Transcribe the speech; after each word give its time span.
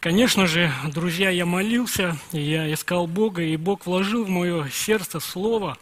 Конечно 0.00 0.46
же, 0.46 0.72
друзья, 0.86 1.28
я 1.28 1.44
молился, 1.44 2.16
я 2.30 2.72
искал 2.72 3.08
Бога, 3.08 3.42
и 3.42 3.56
Бог 3.56 3.84
вложил 3.84 4.24
в 4.24 4.28
мое 4.28 4.68
сердце 4.68 5.18
слово, 5.18 5.76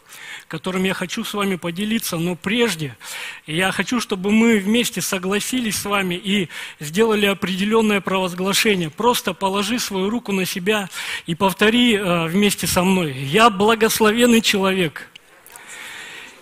которым 0.47 0.85
я 0.85 0.95
хочу 0.95 1.23
с 1.23 1.35
вами 1.35 1.55
поделиться. 1.55 2.17
Но 2.17 2.35
прежде 2.35 2.97
я 3.45 3.71
хочу, 3.71 3.99
чтобы 3.99 4.31
мы 4.31 4.57
вместе 4.57 5.01
согласились 5.01 5.75
с 5.75 5.85
вами 5.85 6.15
и 6.15 6.49
сделали 6.79 7.27
определенное 7.27 8.01
провозглашение. 8.01 8.89
Просто 8.89 9.35
положи 9.35 9.77
свою 9.77 10.09
руку 10.09 10.31
на 10.31 10.45
себя 10.45 10.89
и 11.27 11.35
повтори 11.35 11.93
э, 11.93 12.25
вместе 12.25 12.65
со 12.65 12.83
мной. 12.83 13.13
Я 13.13 13.51
благословенный 13.51 14.41
человек, 14.41 15.11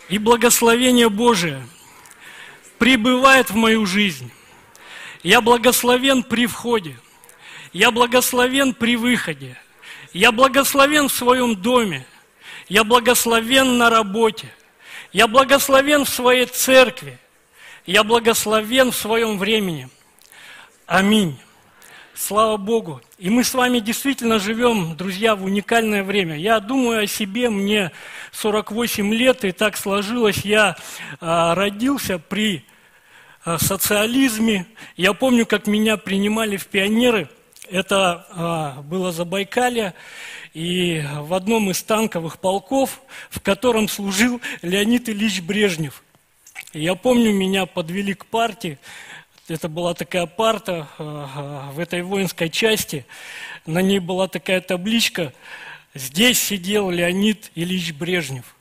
и 0.07 0.18
благословение 0.18 1.10
Божие 1.10 1.68
прибывает 2.78 3.50
в 3.50 3.55
мою 3.55 3.86
жизнь. 3.86 4.32
Я 5.23 5.42
благословен 5.42 6.23
при 6.23 6.46
входе. 6.46 6.96
Я 7.76 7.92
благословен 7.92 8.73
при 8.73 8.96
выходе. 8.96 9.57
Я 10.14 10.32
благословен 10.32 11.10
в 11.10 11.11
своем 11.11 11.57
доме. 11.57 12.06
Я 12.70 12.86
благословен 12.86 13.78
на 13.78 13.89
работе. 13.89 14.47
Я 15.11 15.28
благословен 15.28 16.06
в 16.06 16.10
своей 16.10 16.46
церкви. 16.46 17.19
Я 17.86 18.06
благословен 18.06 18.93
в 18.93 18.96
своем 18.96 19.38
времени. 19.38 19.89
Аминь. 20.86 21.38
Слава 22.14 22.56
Богу. 22.56 23.02
И 23.18 23.30
мы 23.30 23.43
с 23.43 23.54
вами 23.54 23.80
действительно 23.80 24.39
живем, 24.39 24.96
друзья, 24.96 25.36
в 25.36 25.44
уникальное 25.44 26.05
время. 26.05 26.38
Я 26.38 26.61
думаю 26.61 27.04
о 27.04 27.07
себе, 27.07 27.50
мне 27.50 27.92
48 28.32 29.14
лет, 29.14 29.44
и 29.44 29.52
так 29.52 29.75
сложилось, 29.75 30.46
я 30.46 30.78
а, 31.19 31.54
родился 31.55 32.19
при 32.19 32.64
а, 33.44 33.58
социализме. 33.58 34.66
Я 34.95 35.11
помню, 35.11 35.45
как 35.45 35.67
меня 35.67 35.97
принимали 35.97 36.55
в 36.55 36.67
пионеры– 36.67 37.28
это 37.69 38.25
а, 38.30 38.81
было 38.81 39.11
Забайкалье, 39.11 39.94
и 40.53 41.03
в 41.19 41.33
одном 41.33 41.69
из 41.71 41.83
танковых 41.83 42.39
полков, 42.39 43.02
в 43.30 43.41
котором 43.41 43.88
служил 43.88 44.41
Леонид 44.61 45.09
Ильич 45.09 45.41
Брежнев. 45.41 46.03
Я 46.73 46.95
помню, 46.95 47.33
меня 47.33 47.66
подвели 47.66 48.13
к 48.13 48.25
партии, 48.25 48.77
это 49.47 49.69
была 49.69 49.93
такая 49.93 50.25
парта 50.25 50.88
а, 50.97 51.71
в 51.71 51.80
этой 51.80 52.02
воинской 52.02 52.49
части, 52.49 53.05
на 53.66 53.81
ней 53.81 53.99
была 53.99 54.27
такая 54.27 54.61
табличка, 54.61 55.33
здесь 55.93 56.39
сидел 56.39 56.89
Леонид 56.89 57.52
Ильич 57.55 57.93
Брежнев. 57.93 58.55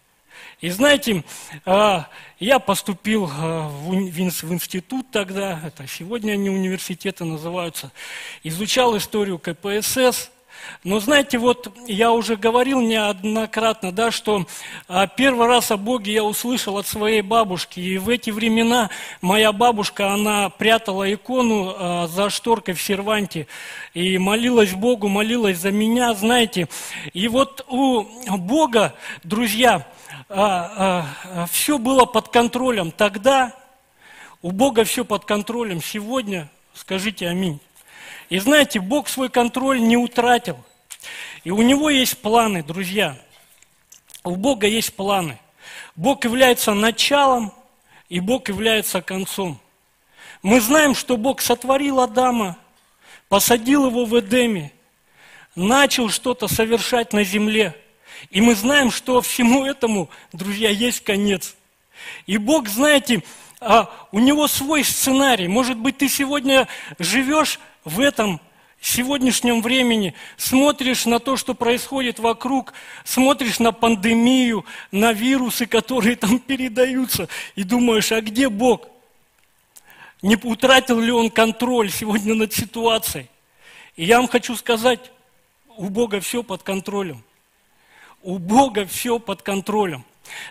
И 0.65 0.71
знаете, 0.71 1.23
а, 1.67 2.07
я 2.41 2.59
поступил 2.59 3.31
а, 3.31 3.69
в 3.69 3.93
институт 3.93 5.11
тогда, 5.11 5.61
это 5.63 5.87
сегодня 5.87 6.33
они 6.33 6.49
университеты 6.49 7.27
называются, 7.27 7.93
изучал 8.43 8.97
историю 8.97 9.39
КПСС, 9.39 10.31
но 10.83 11.01
знаете, 11.01 11.37
вот 11.37 11.71
я 11.87 12.13
уже 12.13 12.37
говорил 12.37 12.81
неоднократно, 12.81 13.93
да, 13.93 14.11
что 14.11 14.47
а, 14.89 15.07
первый 15.07 15.49
раз 15.49 15.71
о 15.71 15.77
Боге 15.77 16.15
я 16.15 16.25
услышал 16.25 16.79
от 16.79 16.87
своей 16.87 17.21
бабушки. 17.21 17.81
И 17.81 17.99
в 17.99 18.09
эти 18.09 18.31
времена 18.31 18.89
моя 19.21 19.53
бабушка, 19.53 20.15
она 20.15 20.49
прятала 20.49 21.13
икону 21.13 22.09
за 22.09 22.31
шторкой 22.31 22.73
в 22.73 22.81
серванте 22.81 23.49
и 23.93 24.17
молилась 24.17 24.73
Богу, 24.73 25.09
молилась 25.09 25.59
за 25.59 25.73
меня, 25.73 26.15
знаете. 26.15 26.69
И 27.13 27.29
вот 27.29 27.67
у 27.69 28.07
Бога, 28.39 28.95
друзья, 29.25 29.87
все 30.29 31.79
было 31.79 32.05
под 32.07 32.29
контролем 32.29 32.91
тогда, 32.91 33.55
у 34.43 34.51
Бога 34.53 34.85
все 34.85 35.05
под 35.05 35.25
контролем 35.25 35.83
сегодня, 35.83 36.51
скажите 36.75 37.29
аминь. 37.29 37.61
И 38.31 38.39
знаете, 38.39 38.81
Бог 38.81 39.09
свой 39.09 39.29
контроль 39.29 39.81
не 39.81 39.97
утратил. 39.97 40.59
И 41.45 41.51
у 41.51 41.61
Него 41.63 41.91
есть 41.91 42.19
планы, 42.19 42.63
друзья. 42.63 43.19
У 44.23 44.37
Бога 44.37 44.67
есть 44.67 44.97
планы. 44.97 45.39
Бог 45.95 46.25
является 46.25 46.73
началом, 46.73 47.53
и 48.09 48.21
Бог 48.21 48.49
является 48.49 49.03
концом. 49.03 49.61
Мы 50.43 50.61
знаем, 50.61 50.95
что 50.95 51.17
Бог 51.17 51.41
сотворил 51.41 52.01
Адама, 52.01 52.57
посадил 53.29 53.87
его 53.87 54.05
в 54.05 54.19
Эдеме, 54.19 54.73
начал 55.55 56.09
что-то 56.09 56.49
совершать 56.49 57.13
на 57.13 57.25
земле– 57.25 57.79
и 58.31 58.41
мы 58.41 58.55
знаем, 58.55 58.91
что 58.91 59.21
всему 59.21 59.65
этому, 59.65 60.11
друзья, 60.33 60.71
есть 60.71 61.01
конец. 61.01 61.57
И 62.27 62.37
Бог, 62.37 62.69
знаете, 62.69 63.23
а, 63.61 63.91
у 64.13 64.19
Него 64.19 64.49
свой 64.49 64.85
сценарий. 64.85 65.49
Может 65.49 65.79
быть, 65.79 65.99
ты 65.99 66.09
сегодня 66.09 66.69
живешь 66.99 67.59
в 67.85 68.01
этом 68.01 68.41
сегодняшнем 68.81 69.63
времени, 69.63 70.15
смотришь 70.37 71.07
на 71.07 71.19
то, 71.19 71.37
что 71.37 71.55
происходит 71.55 72.19
вокруг, 72.19 72.75
смотришь 73.05 73.59
на 73.59 73.73
пандемию, 73.73 74.67
на 74.93 75.13
вирусы, 75.13 75.67
которые 75.67 76.17
там 76.17 76.39
передаются, 76.47 77.29
и 77.57 77.63
думаешь, 77.63 78.13
а 78.13 78.21
где 78.21 78.49
Бог? 78.49 78.89
Не 80.21 80.37
утратил 80.37 81.01
ли 81.01 81.13
Он 81.13 81.31
контроль 81.31 81.91
сегодня 81.91 82.35
над 82.35 82.53
ситуацией? 82.53 83.29
И 83.97 84.05
я 84.05 84.19
вам 84.19 84.29
хочу 84.29 84.57
сказать, 84.57 85.13
у 85.77 85.89
Бога 85.89 86.21
все 86.21 86.43
под 86.43 86.63
контролем. 86.63 87.25
У 88.25 88.39
Бога 88.39 88.87
все 88.87 89.19
под 89.19 89.43
контролем. 89.43 90.03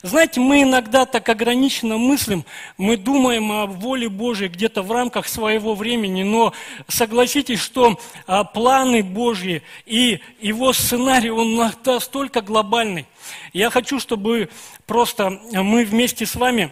Знаете, 0.03 0.39
мы 0.39 0.61
иногда 0.61 1.07
так 1.07 1.27
ограниченно 1.27 1.97
мыслим, 1.97 2.45
мы 2.77 2.97
думаем 2.97 3.51
о 3.51 3.65
воле 3.65 4.09
Божьей 4.09 4.47
где-то 4.47 4.83
в 4.83 4.91
рамках 4.91 5.27
своего 5.27 5.73
времени, 5.73 6.21
но 6.21 6.53
согласитесь, 6.87 7.59
что 7.59 7.99
а, 8.27 8.43
планы 8.43 9.01
Божьи 9.01 9.63
и 9.87 10.19
его 10.39 10.71
сценарий, 10.71 11.31
он 11.31 11.55
настолько 11.83 12.41
глобальный. 12.41 13.07
Я 13.53 13.71
хочу, 13.71 13.99
чтобы 13.99 14.49
просто 14.85 15.31
мы 15.51 15.83
вместе 15.83 16.27
с 16.27 16.35
вами 16.35 16.71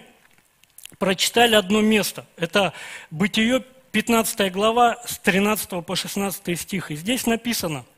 прочитали 1.00 1.56
одно 1.56 1.82
место. 1.82 2.28
Это 2.38 2.74
Бытие 3.10 3.64
15 3.92 4.52
глава 4.54 5.00
с 5.08 5.18
13 5.18 5.84
по 5.84 5.96
16 5.96 6.60
стих. 6.60 6.92
И 6.92 6.96
здесь 6.96 7.26
написано– 7.26 7.86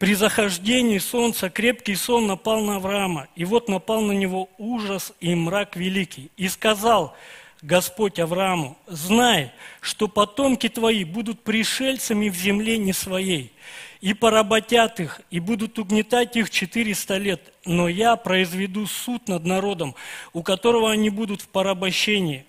при 0.00 0.14
захождении 0.14 0.96
солнца 0.96 1.50
крепкий 1.50 1.94
сон 1.94 2.26
напал 2.26 2.62
на 2.62 2.76
Авраама, 2.76 3.28
и 3.36 3.44
вот 3.44 3.68
напал 3.68 4.00
на 4.00 4.12
него 4.12 4.48
ужас 4.56 5.12
и 5.20 5.34
мрак 5.34 5.76
великий. 5.76 6.30
И 6.38 6.48
сказал 6.48 7.14
Господь 7.60 8.18
Аврааму, 8.18 8.78
знай, 8.86 9.52
что 9.82 10.08
потомки 10.08 10.70
твои 10.70 11.04
будут 11.04 11.44
пришельцами 11.44 12.30
в 12.30 12.34
земле 12.34 12.78
не 12.78 12.94
своей, 12.94 13.52
и 14.00 14.14
поработят 14.14 15.00
их, 15.00 15.20
и 15.30 15.38
будут 15.38 15.78
угнетать 15.78 16.34
их 16.34 16.48
четыреста 16.48 17.18
лет, 17.18 17.52
но 17.66 17.86
я 17.86 18.16
произведу 18.16 18.86
суд 18.86 19.28
над 19.28 19.44
народом, 19.44 19.94
у 20.32 20.42
которого 20.42 20.90
они 20.90 21.10
будут 21.10 21.42
в 21.42 21.48
порабощении, 21.48 22.46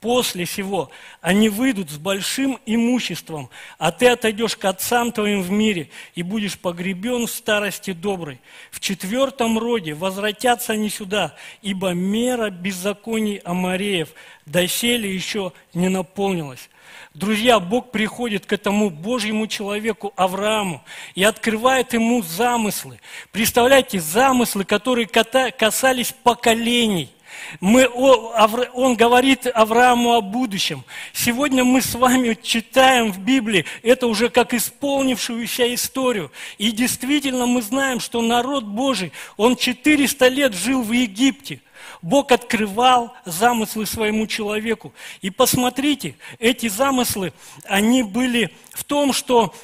После 0.00 0.46
всего 0.46 0.90
они 1.20 1.50
выйдут 1.50 1.90
с 1.90 1.98
большим 1.98 2.58
имуществом, 2.64 3.50
а 3.76 3.92
ты 3.92 4.06
отойдешь 4.08 4.56
к 4.56 4.64
отцам 4.64 5.12
твоим 5.12 5.42
в 5.42 5.50
мире 5.50 5.90
и 6.14 6.22
будешь 6.22 6.58
погребен 6.58 7.26
в 7.26 7.30
старости 7.30 7.92
доброй. 7.92 8.40
В 8.70 8.80
четвертом 8.80 9.58
роде 9.58 9.92
возвратятся 9.92 10.72
они 10.72 10.88
сюда, 10.88 11.36
ибо 11.60 11.90
мера 11.90 12.48
беззаконий 12.48 13.42
Амареев 13.44 14.08
доселе 14.46 15.14
еще 15.14 15.52
не 15.74 15.90
наполнилась. 15.90 16.70
Друзья, 17.12 17.60
Бог 17.60 17.90
приходит 17.90 18.46
к 18.46 18.54
этому 18.54 18.88
Божьему 18.88 19.48
человеку 19.48 20.14
Аврааму 20.16 20.82
и 21.14 21.24
открывает 21.24 21.92
ему 21.92 22.22
замыслы. 22.22 23.00
Представляете, 23.32 24.00
замыслы, 24.00 24.64
которые 24.64 25.06
касались 25.06 26.14
поколений– 26.22 27.10
мы, 27.60 27.88
он 27.88 28.96
говорит 28.96 29.46
Аврааму 29.46 30.14
о 30.14 30.20
будущем. 30.20 30.84
Сегодня 31.12 31.64
мы 31.64 31.82
с 31.82 31.94
вами 31.94 32.38
читаем 32.40 33.12
в 33.12 33.18
Библии 33.18 33.64
это 33.82 34.06
уже 34.06 34.28
как 34.28 34.54
исполнившуюся 34.54 35.74
историю. 35.74 36.30
И 36.58 36.70
действительно 36.70 37.46
мы 37.46 37.62
знаем, 37.62 38.00
что 38.00 38.22
народ 38.22 38.64
Божий, 38.64 39.12
он 39.36 39.56
400 39.56 40.28
лет 40.28 40.54
жил 40.54 40.82
в 40.82 40.92
Египте. 40.92 41.60
Бог 42.02 42.32
открывал 42.32 43.12
замыслы 43.24 43.84
своему 43.84 44.26
человеку. 44.26 44.94
И 45.20 45.30
посмотрите, 45.30 46.16
эти 46.38 46.68
замыслы, 46.68 47.32
они 47.64 48.02
были 48.02 48.54
в 48.72 48.84
том, 48.84 49.12
что 49.12 49.54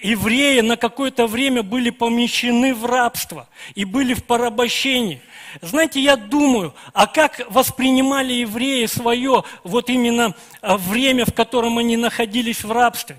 евреи 0.00 0.60
на 0.60 0.76
какое-то 0.76 1.26
время 1.26 1.62
были 1.62 1.90
помещены 1.90 2.74
в 2.74 2.84
рабство 2.84 3.48
и 3.74 3.84
были 3.84 4.14
в 4.14 4.24
порабощении– 4.24 5.20
знаете, 5.60 6.00
я 6.00 6.16
думаю, 6.16 6.74
а 6.92 7.06
как 7.06 7.40
воспринимали 7.50 8.32
евреи 8.32 8.86
свое 8.86 9.44
вот 9.64 9.90
именно 9.90 10.34
а, 10.60 10.76
время, 10.76 11.24
в 11.26 11.34
котором 11.34 11.78
они 11.78 11.96
находились 11.96 12.64
в 12.64 12.72
рабстве? 12.72 13.16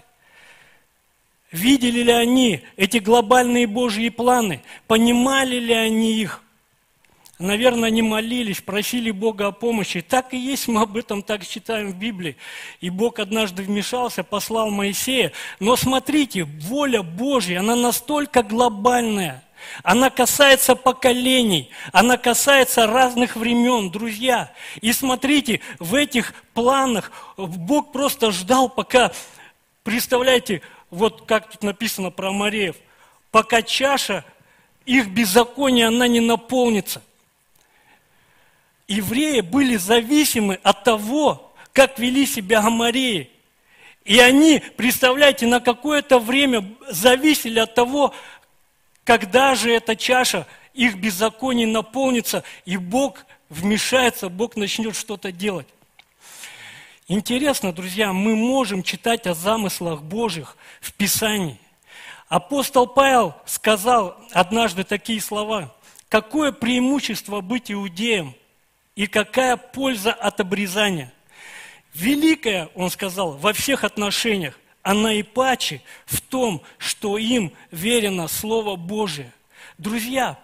Видели 1.52 2.02
ли 2.02 2.12
они 2.12 2.62
эти 2.78 2.98
глобальные 2.98 3.68
Божьи 3.68 4.10
планы? 4.10 4.64
Понимали 4.88 5.58
ли 5.60 5.74
они 5.74 6.14
их? 6.14 6.44
наверное, 7.44 7.90
не 7.90 8.02
молились, 8.02 8.62
просили 8.62 9.12
Бога 9.12 9.48
о 9.48 9.52
помощи. 9.52 10.02
Так 10.02 10.34
и 10.34 10.38
есть, 10.38 10.68
мы 10.68 10.82
об 10.82 10.98
этом 10.98 11.22
так 11.22 11.46
читаем 11.46 11.92
в 11.92 11.98
Библии. 11.98 12.38
И 12.82 12.90
Бог 12.90 13.20
однажды 13.20 13.64
вмешался, 13.64 14.24
послал 14.24 14.70
Моисея. 14.70 15.32
Но 15.60 15.76
смотрите, 15.76 16.44
воля 16.44 17.04
Божья, 17.04 17.60
она 17.60 17.76
настолько 17.76 18.44
глобальная. 18.44 19.43
Она 19.84 20.10
касается 20.10 20.76
поколений, 20.76 21.70
она 21.92 22.18
касается 22.18 22.88
разных 22.88 23.36
времен, 23.36 23.90
друзья. 23.90 24.52
И 24.82 24.94
смотрите, 24.94 25.62
в 25.80 25.96
этих 25.96 26.34
планах 26.54 27.12
Бог 27.38 27.92
просто 27.92 28.32
ждал, 28.32 28.70
пока, 28.70 29.12
представляете, 29.84 30.62
вот 30.90 31.26
как 31.26 31.50
тут 31.50 31.64
написано 31.64 32.12
про 32.12 32.32
Мареев, 32.32 32.76
пока 33.32 33.62
чаша 33.62 34.24
их 34.86 35.08
беззакония, 35.08 35.88
она 35.88 36.08
не 36.08 36.20
наполнится. 36.20 37.02
Евреи 38.88 39.42
были 39.42 39.78
зависимы 39.78 40.60
от 40.62 40.84
того, 40.84 41.54
как 41.72 42.00
вели 42.00 42.26
себя 42.26 42.60
Амареи. 42.60 43.30
И 44.06 44.20
они, 44.20 44.62
представляете, 44.76 45.48
на 45.48 45.62
какое-то 45.62 46.20
время 46.20 46.76
зависели 46.90 47.60
от 47.60 47.74
того, 47.74 48.14
когда 49.04 49.56
же 49.56 49.72
эта 49.72 49.96
чаша 49.96 50.48
их 50.74 50.96
беззаконий 50.96 51.66
наполнится, 51.66 52.44
и 52.66 52.78
Бог 52.78 53.26
вмешается, 53.50 54.30
Бог 54.30 54.56
начнет 54.56 54.96
что-то 54.96 55.32
делать. 55.32 55.68
Интересно, 57.08 57.74
друзья, 57.74 58.14
мы 58.14 58.36
можем 58.36 58.82
читать 58.82 59.28
о 59.28 59.34
замыслах 59.34 60.02
Божьих 60.02 60.58
в 60.80 60.94
Писании. 60.94 61.60
Апостол 62.30 62.88
Павел 62.88 63.36
сказал 63.46 64.18
однажды 64.32 64.84
такие 64.84 65.22
слова. 65.22 65.76
Какое 66.08 66.52
преимущество 66.52 67.42
быть 67.42 67.72
иудеем 67.72 68.34
и 68.96 69.06
какая 69.06 69.58
польза 69.58 70.14
от 70.14 70.40
обрезания? 70.40 71.14
Великая, 71.94 72.70
он 72.74 72.90
сказал, 72.90 73.34
во 73.34 73.54
всех 73.54 73.84
отношениях, 73.84 74.58
а 74.84 74.94
наипаче 74.94 75.82
в 76.06 76.22
том, 76.22 76.62
что 76.78 77.18
им 77.18 77.52
верено 77.72 78.28
Слово 78.28 78.76
Божие. 78.76 79.32
Друзья, 79.78 80.38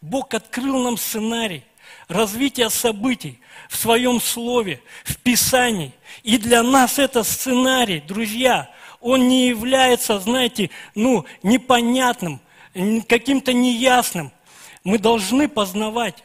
Бог 0.00 0.34
открыл 0.34 0.82
нам 0.82 0.98
сценарий 0.98 1.64
развития 2.08 2.68
событий 2.68 3.40
в 3.70 3.76
своем 3.76 4.20
Слове, 4.20 4.82
в 5.04 5.16
Писании. 5.16 5.92
И 6.22 6.36
для 6.36 6.62
нас 6.62 6.98
это 6.98 7.22
сценарий, 7.22 8.00
друзья– 8.00 8.70
он 9.04 9.28
не 9.28 9.48
является, 9.48 10.18
знаете, 10.18 10.70
ну, 10.94 11.26
непонятным, 11.42 12.40
каким-то 13.06 13.52
неясным. 13.52 14.32
Мы 14.82 14.98
должны 14.98 15.46
познавать 15.46 16.24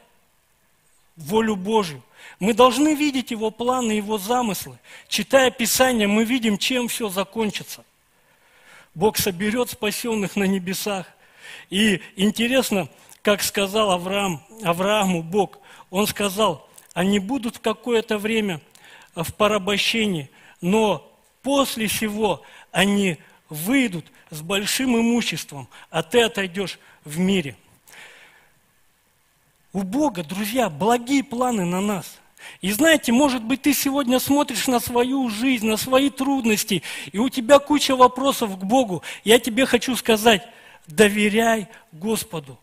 волю 1.14 1.56
Божью. 1.56 2.02
Мы 2.40 2.54
должны 2.54 2.94
видеть 2.94 3.30
Его 3.30 3.50
планы, 3.50 3.92
Его 3.92 4.16
замыслы. 4.16 4.78
Читая 5.08 5.50
Писание, 5.50 6.08
мы 6.08 6.24
видим, 6.24 6.56
чем 6.56 6.88
все 6.88 7.10
закончится. 7.10 7.84
Бог 8.94 9.18
соберет 9.18 9.70
спасенных 9.70 10.36
на 10.36 10.44
небесах. 10.44 11.06
И 11.68 12.00
интересно, 12.16 12.88
как 13.22 13.42
сказал 13.42 13.90
Авраам, 13.90 14.42
Аврааму 14.64 15.22
Бог, 15.22 15.58
он 15.90 16.06
сказал, 16.06 16.66
они 16.94 17.18
будут 17.18 17.58
какое-то 17.58 18.16
время 18.16 18.60
в 19.14 19.32
порабощении, 19.34 20.30
но 20.62 21.12
после 21.42 21.88
всего 21.88 22.42
они 22.72 23.18
выйдут 23.50 24.06
с 24.30 24.40
большим 24.40 24.96
имуществом, 24.96 25.68
а 25.90 26.02
ты 26.02 26.22
отойдешь 26.22 26.78
в 27.04 27.18
мире. 27.18 27.56
У 29.72 29.82
Бога, 29.82 30.24
друзья, 30.24 30.70
благие 30.70 31.22
планы 31.22 31.64
на 31.64 31.80
нас. 31.80 32.18
И 32.60 32.72
знаете, 32.72 33.12
может 33.12 33.42
быть, 33.42 33.62
ты 33.62 33.72
сегодня 33.72 34.18
смотришь 34.18 34.66
на 34.66 34.80
свою 34.80 35.28
жизнь, 35.28 35.66
на 35.66 35.76
свои 35.76 36.10
трудности, 36.10 36.82
и 37.12 37.18
у 37.18 37.28
тебя 37.28 37.58
куча 37.58 37.96
вопросов 37.96 38.58
к 38.58 38.62
Богу. 38.64 39.02
Я 39.24 39.38
тебе 39.38 39.66
хочу 39.66 39.96
сказать, 39.96 40.46
доверяй 40.86 41.68
Господу. 41.92 42.58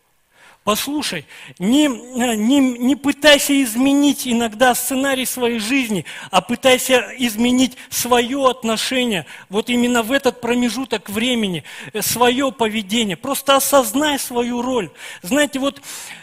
Послушай, 0.67 1.25
не, 1.59 1.87
не, 1.87 2.59
не 2.59 2.97
пытайся 2.97 3.63
изменить 3.63 4.27
иногда 4.27 4.75
сценарий 4.75 5.25
своей 5.25 5.59
жизни, 5.59 6.03
а 6.29 6.41
пытайся 6.41 7.09
изменить 7.17 7.77
свое 7.89 8.49
отношение, 8.49 9.25
вот 9.47 9.69
именно 9.69 10.03
в 10.03 10.11
этот 10.11 10.41
промежуток 10.41 11.09
времени, 11.09 11.63
э, 11.93 12.01
свое 12.01 12.51
поведение. 12.51 13.15
Просто 13.15 13.55
осознай 13.55 14.19
свою 14.19 14.61
роль. 14.61 14.89
Знаете, 15.21 15.59
вот 15.59 15.81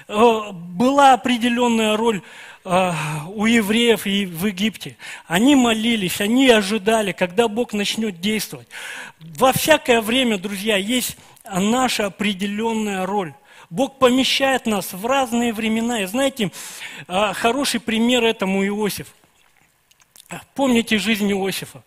э, 0.09 0.43
была 0.53 1.15
определенная 1.15 1.97
роль 1.97 2.21
у 2.65 3.47
евреев 3.47 4.07
и 4.07 4.25
в 4.25 4.47
Египте. 4.47 4.97
Они 5.27 5.55
молились, 5.55 6.21
они 6.21 6.49
ожидали, 6.49 7.13
когда 7.13 7.47
Бог 7.47 7.73
начнет 7.75 8.21
действовать. 8.21 8.69
Во 9.21 9.53
всякое 9.53 10.01
время, 10.01 10.39
друзья, 10.39 10.77
есть 10.77 11.17
наша 11.45 12.07
определенная 12.07 13.05
роль. 13.05 13.35
Бог 13.71 13.99
помещает 13.99 14.67
нас 14.67 14.93
в 14.93 15.05
разные 15.05 15.53
времена. 15.53 16.03
И 16.03 16.07
знаете, 16.07 16.51
а, 17.09 17.33
хороший 17.33 17.81
пример 17.81 18.25
этому 18.25 18.65
Иосиф. 18.67 19.09
Помните 20.55 20.99
жизнь 20.99 21.31
Иосифа? 21.31 21.83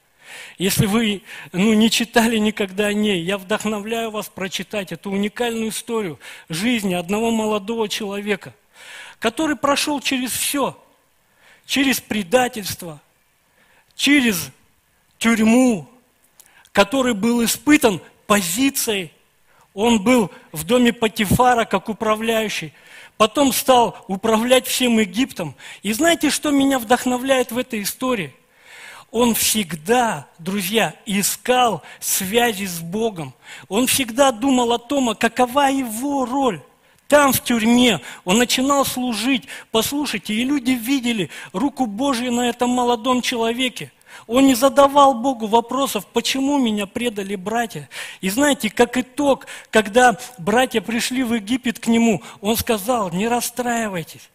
Если 0.58 0.86
вы 0.86 1.24
ну, 1.52 1.74
не 1.74 1.90
читали 1.90 2.38
никогда 2.38 2.88
о 2.88 2.94
ней, 2.94 3.22
я 3.22 3.38
вдохновляю 3.38 4.12
вас 4.12 4.28
прочитать 4.28 4.92
эту 4.92 5.12
уникальную 5.12 5.70
историю 5.70 6.20
жизни 6.50 6.94
одного 6.94 7.32
молодого 7.32 7.88
человека, 7.88 8.54
который 9.20 9.56
прошел 9.56 10.00
через 10.00 10.32
все, 10.32 10.78
через 11.66 12.00
предательство, 12.00 13.02
через 13.96 14.50
тюрьму, 15.18 15.90
который 16.72 17.14
был 17.14 17.44
испытан 17.44 18.02
позицией 18.26 19.12
он 19.78 20.02
был 20.02 20.32
в 20.52 20.64
доме 20.64 20.92
Патифара 20.92 21.64
как 21.64 21.88
управляющий. 21.88 22.74
Потом 23.16 23.54
стал 23.54 23.96
управлять 24.08 24.66
всем 24.66 24.98
Египтом. 24.98 25.54
И 25.84 25.94
знаете, 25.94 26.32
что 26.32 26.50
меня 26.50 26.80
вдохновляет 26.80 27.52
в 27.52 27.60
этой 27.60 27.84
истории? 27.84 28.34
Он 29.12 29.36
всегда, 29.36 30.26
друзья, 30.40 30.96
искал 31.06 31.84
связи 32.00 32.66
с 32.66 32.80
Богом. 32.80 33.36
Он 33.68 33.86
всегда 33.86 34.32
думал 34.32 34.74
о 34.74 34.80
том, 34.80 35.10
а 35.10 35.16
какова 35.16 35.70
его 35.70 36.26
роль. 36.26 36.60
Там, 37.08 37.32
в 37.32 37.44
тюрьме, 37.44 38.02
он 38.26 38.38
начинал 38.38 38.86
служить. 38.86 39.48
Послушайте, 39.72 40.34
и 40.34 40.44
люди 40.44 40.72
видели 40.72 41.30
руку 41.54 41.86
Божью 41.86 42.32
на 42.32 42.50
этом 42.50 42.70
молодом 42.70 43.22
человеке. 43.22 43.92
Он 44.26 44.46
не 44.46 44.56
задавал 44.56 45.14
Богу 45.14 45.48
вопросов, 45.48 46.06
почему 46.08 46.58
меня 46.58 46.86
предали 46.86 47.36
братья. 47.36 47.88
И 48.20 48.30
знаете, 48.30 48.70
как 48.70 48.98
итог, 48.98 49.48
когда 49.70 50.18
братья 50.38 50.82
пришли 50.82 51.24
в 51.24 51.34
Египет 51.34 51.80
к 51.80 51.88
нему, 51.88 52.22
он 52.42 52.58
сказал, 52.58 53.12
не 53.12 53.28
расстраивайтесь. 53.28 54.30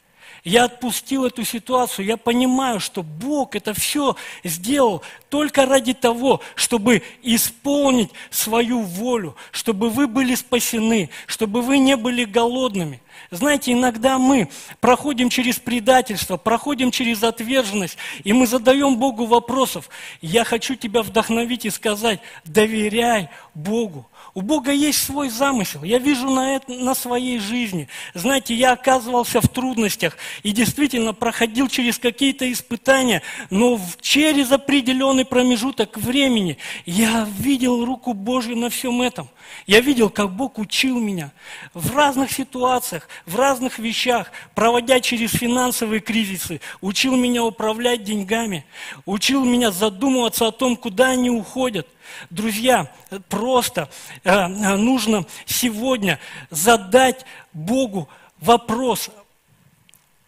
Я 0.44 0.64
отпустил 0.64 1.24
эту 1.24 1.44
ситуацию, 1.44 2.04
я 2.04 2.16
понимаю, 2.16 2.80
что 2.80 3.04
Бог 3.04 3.54
это 3.54 3.74
все 3.74 4.16
сделал 4.42 5.02
только 5.28 5.66
ради 5.66 5.94
того, 5.94 6.40
чтобы 6.56 7.02
исполнить 7.22 8.10
свою 8.28 8.80
волю, 8.80 9.36
чтобы 9.52 9.88
вы 9.88 10.08
были 10.08 10.34
спасены, 10.34 11.10
чтобы 11.26 11.62
вы 11.62 11.78
не 11.78 11.96
были 11.96 12.24
голодными. 12.24 13.00
Знаете, 13.32 13.72
иногда 13.72 14.18
мы 14.18 14.50
проходим 14.78 15.30
через 15.30 15.58
предательство, 15.58 16.36
проходим 16.36 16.90
через 16.90 17.22
отверженность, 17.22 17.96
и 18.24 18.34
мы 18.34 18.46
задаем 18.46 18.98
Богу 18.98 19.24
вопросов. 19.24 19.88
Я 20.20 20.44
хочу 20.44 20.74
тебя 20.74 21.02
вдохновить 21.02 21.64
и 21.64 21.70
сказать, 21.70 22.20
доверяй 22.44 23.30
Богу. 23.54 24.06
У 24.34 24.42
Бога 24.42 24.70
есть 24.70 25.02
свой 25.02 25.30
замысел. 25.30 25.82
Я 25.82 25.98
вижу 25.98 26.28
на, 26.28 26.56
это, 26.56 26.72
на 26.72 26.94
своей 26.94 27.38
жизни. 27.38 27.88
Знаете, 28.12 28.54
я 28.54 28.72
оказывался 28.72 29.40
в 29.40 29.48
трудностях 29.48 30.16
и 30.42 30.52
действительно 30.52 31.14
проходил 31.14 31.68
через 31.68 31.98
какие-то 31.98 32.50
испытания, 32.52 33.22
но 33.48 33.80
через 34.02 34.52
определенный 34.52 35.24
промежуток 35.24 35.96
времени 35.96 36.58
я 36.84 37.26
видел 37.38 37.84
руку 37.84 38.12
Божью 38.12 38.56
на 38.56 38.68
всем 38.68 39.00
этом. 39.00 39.28
Я 39.66 39.80
видел, 39.80 40.08
как 40.08 40.30
Бог 40.30 40.58
учил 40.58 40.98
меня 40.98 41.30
в 41.74 41.94
разных 41.94 42.32
ситуациях, 42.32 43.08
в 43.26 43.36
разных 43.36 43.78
вещах, 43.78 44.30
проводя 44.54 45.00
через 45.00 45.30
финансовые 45.32 46.00
кризисы, 46.00 46.60
учил 46.80 47.16
меня 47.16 47.44
управлять 47.44 48.04
деньгами, 48.04 48.64
учил 49.06 49.44
меня 49.44 49.70
задумываться 49.70 50.46
о 50.46 50.52
том, 50.52 50.76
куда 50.76 51.10
они 51.10 51.30
уходят– 51.30 51.86
Друзья, 52.30 52.92
просто 53.28 53.90
э, 54.24 54.46
нужно 54.46 55.26
сегодня 55.46 56.18
задать 56.50 57.24
Богу 57.52 58.08
вопрос, 58.38 59.10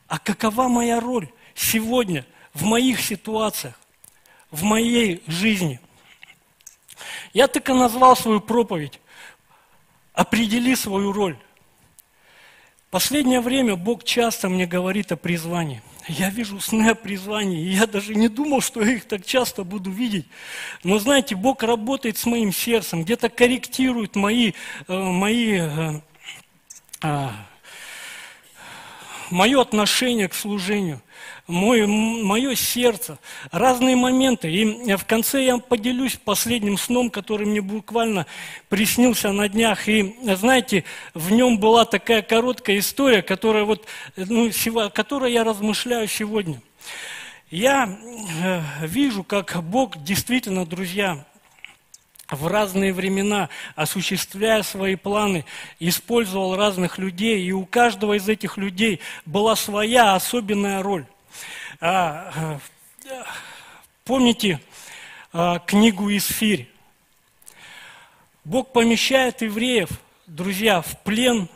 а 0.08 0.18
какова 0.18 0.68
моя 0.68 1.00
роль 1.00 1.28
сегодня 1.54 2.24
в 2.52 2.64
моих 2.64 3.00
ситуациях, 3.00 3.78
в 4.50 4.62
моей 4.62 5.22
жизни? 5.26 5.80
Я 7.32 7.48
так 7.48 7.68
и 7.68 7.72
назвал 7.72 8.16
свою 8.16 8.40
проповедь. 8.40 9.00
Определи 10.12 10.76
свою 10.76 11.12
роль. 11.12 11.36
Последнее 12.94 13.40
время 13.40 13.74
Бог 13.74 14.04
часто 14.04 14.48
мне 14.48 14.66
говорит 14.66 15.10
о 15.10 15.16
призвании. 15.16 15.82
Я 16.06 16.30
вижу 16.30 16.60
сны 16.60 16.90
о 16.90 16.94
призвании, 16.94 17.60
и 17.60 17.70
я 17.70 17.88
даже 17.88 18.14
не 18.14 18.28
думал, 18.28 18.60
что 18.60 18.84
я 18.84 18.92
их 18.92 19.04
так 19.06 19.26
часто 19.26 19.64
буду 19.64 19.90
видеть. 19.90 20.26
Но 20.84 21.00
знаете, 21.00 21.34
Бог 21.34 21.64
работает 21.64 22.18
с 22.18 22.24
моим 22.24 22.52
сердцем, 22.52 23.02
где-то 23.02 23.30
корректирует 23.30 24.14
мои, 24.14 24.52
э, 24.86 24.96
мои 24.96 25.58
э, 25.58 26.00
э, 27.02 27.28
мое 29.34 29.60
отношение 29.60 30.28
к 30.28 30.34
служению 30.34 31.02
мой, 31.46 31.86
мое 31.86 32.54
сердце, 32.54 33.18
разные 33.50 33.96
моменты. 33.96 34.48
И 34.50 34.94
в 34.94 35.04
конце 35.04 35.44
я 35.44 35.58
поделюсь 35.58 36.16
последним 36.16 36.78
сном, 36.78 37.10
который 37.10 37.44
мне 37.44 37.60
буквально 37.60 38.26
приснился 38.68 39.32
на 39.32 39.48
днях. 39.48 39.88
И 39.88 40.16
знаете, 40.22 40.84
в 41.14 41.32
нем 41.32 41.58
была 41.58 41.84
такая 41.84 42.22
короткая 42.22 42.78
история, 42.78 43.22
которая 43.22 43.64
вот, 43.64 43.84
ну, 44.16 44.50
которой 44.92 45.32
я 45.32 45.42
размышляю 45.42 46.06
сегодня. 46.06 46.62
Я 47.50 47.88
э, 48.42 48.60
вижу, 48.86 49.24
как 49.24 49.62
Бог 49.64 50.02
действительно, 50.02 50.64
друзья, 50.64 51.26
в 52.30 52.46
разные 52.46 52.92
времена, 52.92 53.48
осуществляя 53.76 54.62
свои 54.62 54.96
планы, 54.96 55.44
использовал 55.78 56.56
разных 56.56 56.98
людей, 56.98 57.44
и 57.44 57.52
у 57.52 57.66
каждого 57.66 58.16
из 58.16 58.28
этих 58.28 58.56
людей 58.56 59.00
была 59.26 59.56
своя 59.56 60.14
особенная 60.14 60.82
роль. 60.82 61.06
А, 61.80 62.58
помните 64.04 64.60
а, 65.32 65.58
книгу 65.58 66.10
Исфирь? 66.10 66.68
Бог 68.44 68.72
помещает 68.72 69.42
евреев, 69.42 69.88
друзья, 70.26 70.82
в 70.82 71.02
плен 71.02 71.48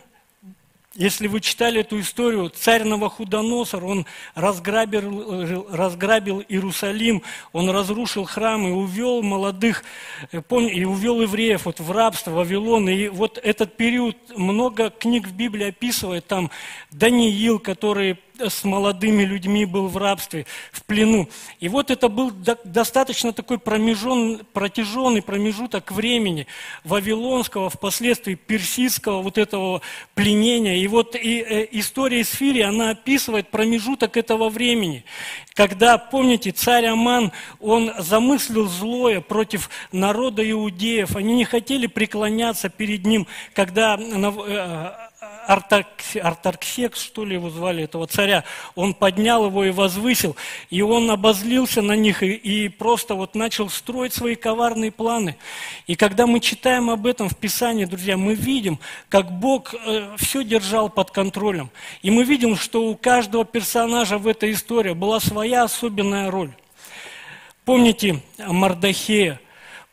если 0.99 1.28
вы 1.28 1.40
читали 1.40 1.83
эту 1.83 2.00
историю, 2.00 2.50
царь 2.50 2.83
Новохудоносор, 2.83 3.85
он 3.85 4.05
разграбил, 4.35 5.64
разграбил 5.71 6.45
Иерусалим, 6.49 7.23
он 7.52 7.71
разрушил 7.71 8.25
храм 8.25 8.67
и 8.67 8.73
увел 8.73 9.23
молодых, 9.23 9.85
э, 10.33 10.40
и 10.40 10.85
увел 10.85 11.23
евреев 11.23 11.67
вот 11.67 11.78
в 11.78 11.93
рабство, 11.93 12.33
в 12.33 12.35
Вавилон. 12.35 12.88
И 12.88 13.07
вот 13.07 13.38
этот 13.40 13.76
период, 13.76 14.17
много 14.37 14.90
книг 14.90 15.28
в 15.28 15.33
Библии 15.33 15.69
описывает, 15.69 16.26
там 16.26 16.50
Даниил, 16.90 17.61
который 17.61 18.19
с 18.40 18.64
молодыми 18.64 19.23
людьми 19.25 19.64
был 19.64 19.88
в 19.88 19.97
рабстве, 19.97 20.47
в 20.73 20.83
плену. 20.85 21.28
И 21.61 21.68
вот 21.68 21.90
это 21.90 22.09
был 22.09 22.30
достаточно 22.64 23.33
такой 23.33 23.59
промежен, 23.59 24.42
протяженный 24.52 25.23
промежуток 25.23 25.92
времени 25.92 26.47
вавилонского, 26.85 27.71
впоследствии 27.71 28.35
персидского 28.35 29.23
вот 29.23 29.38
этого 29.38 29.83
пленения. 30.14 30.76
И 30.76 30.87
вот 30.87 31.14
и, 31.14 31.40
э, 31.40 31.68
история 31.73 32.25
Сфири, 32.25 32.61
она 32.61 32.90
описывает 32.90 33.50
промежуток 33.50 34.16
этого 34.16 34.49
времени, 34.49 35.04
когда, 35.54 35.99
помните, 35.99 36.52
царь 36.52 36.87
Аман, 36.87 37.33
он 37.61 37.92
замыслил 37.99 38.68
злое 38.68 39.21
против 39.21 39.71
народа 39.90 40.49
иудеев. 40.49 41.16
Они 41.16 41.35
не 41.35 41.45
хотели 41.45 41.88
преклоняться 41.88 42.68
перед 42.68 43.04
ним, 43.04 43.26
когда 43.54 43.99
э, 43.99 45.08
Артарксекс, 45.49 47.00
что 47.02 47.25
ли 47.25 47.35
его 47.35 47.49
звали, 47.49 47.85
этого 47.85 48.07
царя, 48.07 48.45
он 48.75 48.93
поднял 48.93 49.47
его 49.47 49.64
и 49.64 49.71
возвысил, 49.71 50.37
и 50.69 50.83
он 50.83 51.11
обозлился 51.11 51.81
на 51.81 51.97
них 51.97 52.23
и, 52.23 52.35
и 52.35 52.69
просто 52.69 53.14
вот 53.14 53.35
начал 53.35 53.71
строить 53.71 54.12
свои 54.12 54.35
коварные 54.35 54.93
планы. 54.93 55.37
И 55.87 55.95
когда 55.95 56.26
мы 56.26 56.40
читаем 56.40 56.90
об 56.90 57.07
этом 57.07 57.31
в 57.31 57.37
Писании, 57.37 57.87
друзья, 57.87 58.19
мы 58.19 58.35
видим, 58.35 58.78
как 59.09 59.33
Бог 59.33 59.75
э, 59.75 60.17
все 60.19 60.45
держал 60.45 60.90
под 60.90 61.12
контролем. 61.12 61.71
И 62.02 62.11
мы 62.11 62.25
видим, 62.25 62.55
что 62.55 62.85
у 62.85 62.95
каждого 62.95 63.47
персонажа 63.47 64.19
в 64.19 64.26
этой 64.26 64.52
истории 64.52 64.93
была 64.93 65.19
своя 65.19 65.64
особенная 65.64 66.31
роль. 66.31 66.52
Помните 67.64 68.21
Мардахея? 68.38 69.40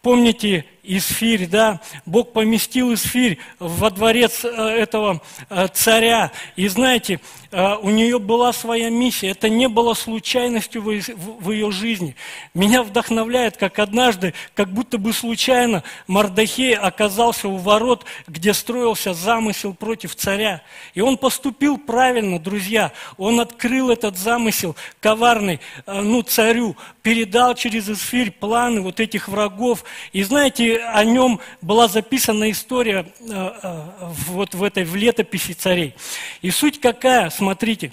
Помните 0.02 0.66
Исфирь, 0.88 1.48
да, 1.48 1.82
Бог 2.06 2.34
поместил 2.34 2.94
Исфирь 2.94 3.38
во 3.60 3.90
дворец 3.90 4.44
э, 4.44 4.48
этого 4.48 5.22
э, 5.50 5.68
царя. 5.74 6.32
И 6.56 6.68
знаете, 6.68 7.20
э, 7.52 7.76
у 7.82 7.90
нее 7.90 8.20
была 8.20 8.54
своя 8.54 8.90
миссия. 8.90 9.30
Это 9.30 9.50
не 9.50 9.68
было 9.68 9.94
случайностью 9.94 10.82
в 10.84 11.52
ее 11.52 11.72
жизни. 11.72 12.16
Меня 12.54 12.84
вдохновляет, 12.84 13.58
как 13.58 13.80
однажды, 13.80 14.34
как 14.54 14.72
будто 14.72 14.98
бы 14.98 15.14
случайно 15.14 15.84
Мардахей 16.08 16.76
оказался 16.76 17.48
у 17.48 17.58
ворот, 17.58 18.06
где 18.28 18.54
строился 18.54 19.14
замысел 19.14 19.74
против 19.74 20.16
царя. 20.16 20.62
И 20.94 21.02
он 21.02 21.18
поступил 21.18 21.78
правильно, 21.78 22.40
друзья. 22.40 22.92
Он 23.18 23.40
открыл 23.40 23.90
этот 23.90 24.18
замысел 24.18 24.76
коварный, 25.00 25.60
ну, 25.88 26.22
царю, 26.22 26.76
передал 27.02 27.56
через 27.56 27.90
Исфирь 27.90 28.32
планы 28.32 28.82
вот 28.82 29.00
этих 29.00 29.28
врагов. 29.28 29.84
И 30.12 30.24
знаете, 30.24 30.75
о 30.78 31.04
нем 31.04 31.40
была 31.62 31.88
записана 31.88 32.52
история 32.52 33.06
э, 33.20 33.26
э, 33.30 33.84
вот 34.28 34.54
в 34.54 34.64
этой 34.64 34.84
в 34.84 34.96
летописи 34.96 35.54
царей. 35.54 35.96
И 36.42 36.52
суть 36.52 36.80
какая, 36.80 37.30
смотрите, 37.30 37.92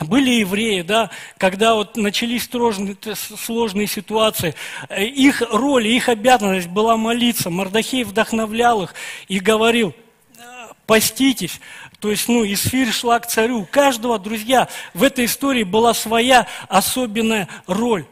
были 0.00 0.30
евреи, 0.30 0.82
да, 0.82 1.10
когда 1.36 1.74
вот 1.74 1.96
начались 1.96 2.48
сложные, 2.48 2.96
сложные 3.14 3.86
ситуации, 3.86 4.54
э, 4.88 5.04
их 5.04 5.42
роль, 5.50 5.86
их 5.88 6.08
обязанность 6.08 6.68
была 6.68 6.96
молиться. 6.96 7.50
Мордахей 7.50 8.04
вдохновлял 8.04 8.82
их 8.82 8.94
и 9.28 9.38
говорил, 9.38 9.94
поститесь. 10.86 11.60
То 12.00 12.10
есть, 12.10 12.26
ну, 12.28 12.44
Исфирь 12.44 12.90
шла 12.90 13.20
к 13.20 13.26
царю. 13.26 13.60
У 13.60 13.64
каждого, 13.64 14.18
друзья, 14.18 14.68
в 14.94 15.04
этой 15.04 15.26
истории 15.26 15.62
была 15.62 15.94
своя 15.94 16.48
особенная 16.68 17.46
роль. 17.66 18.06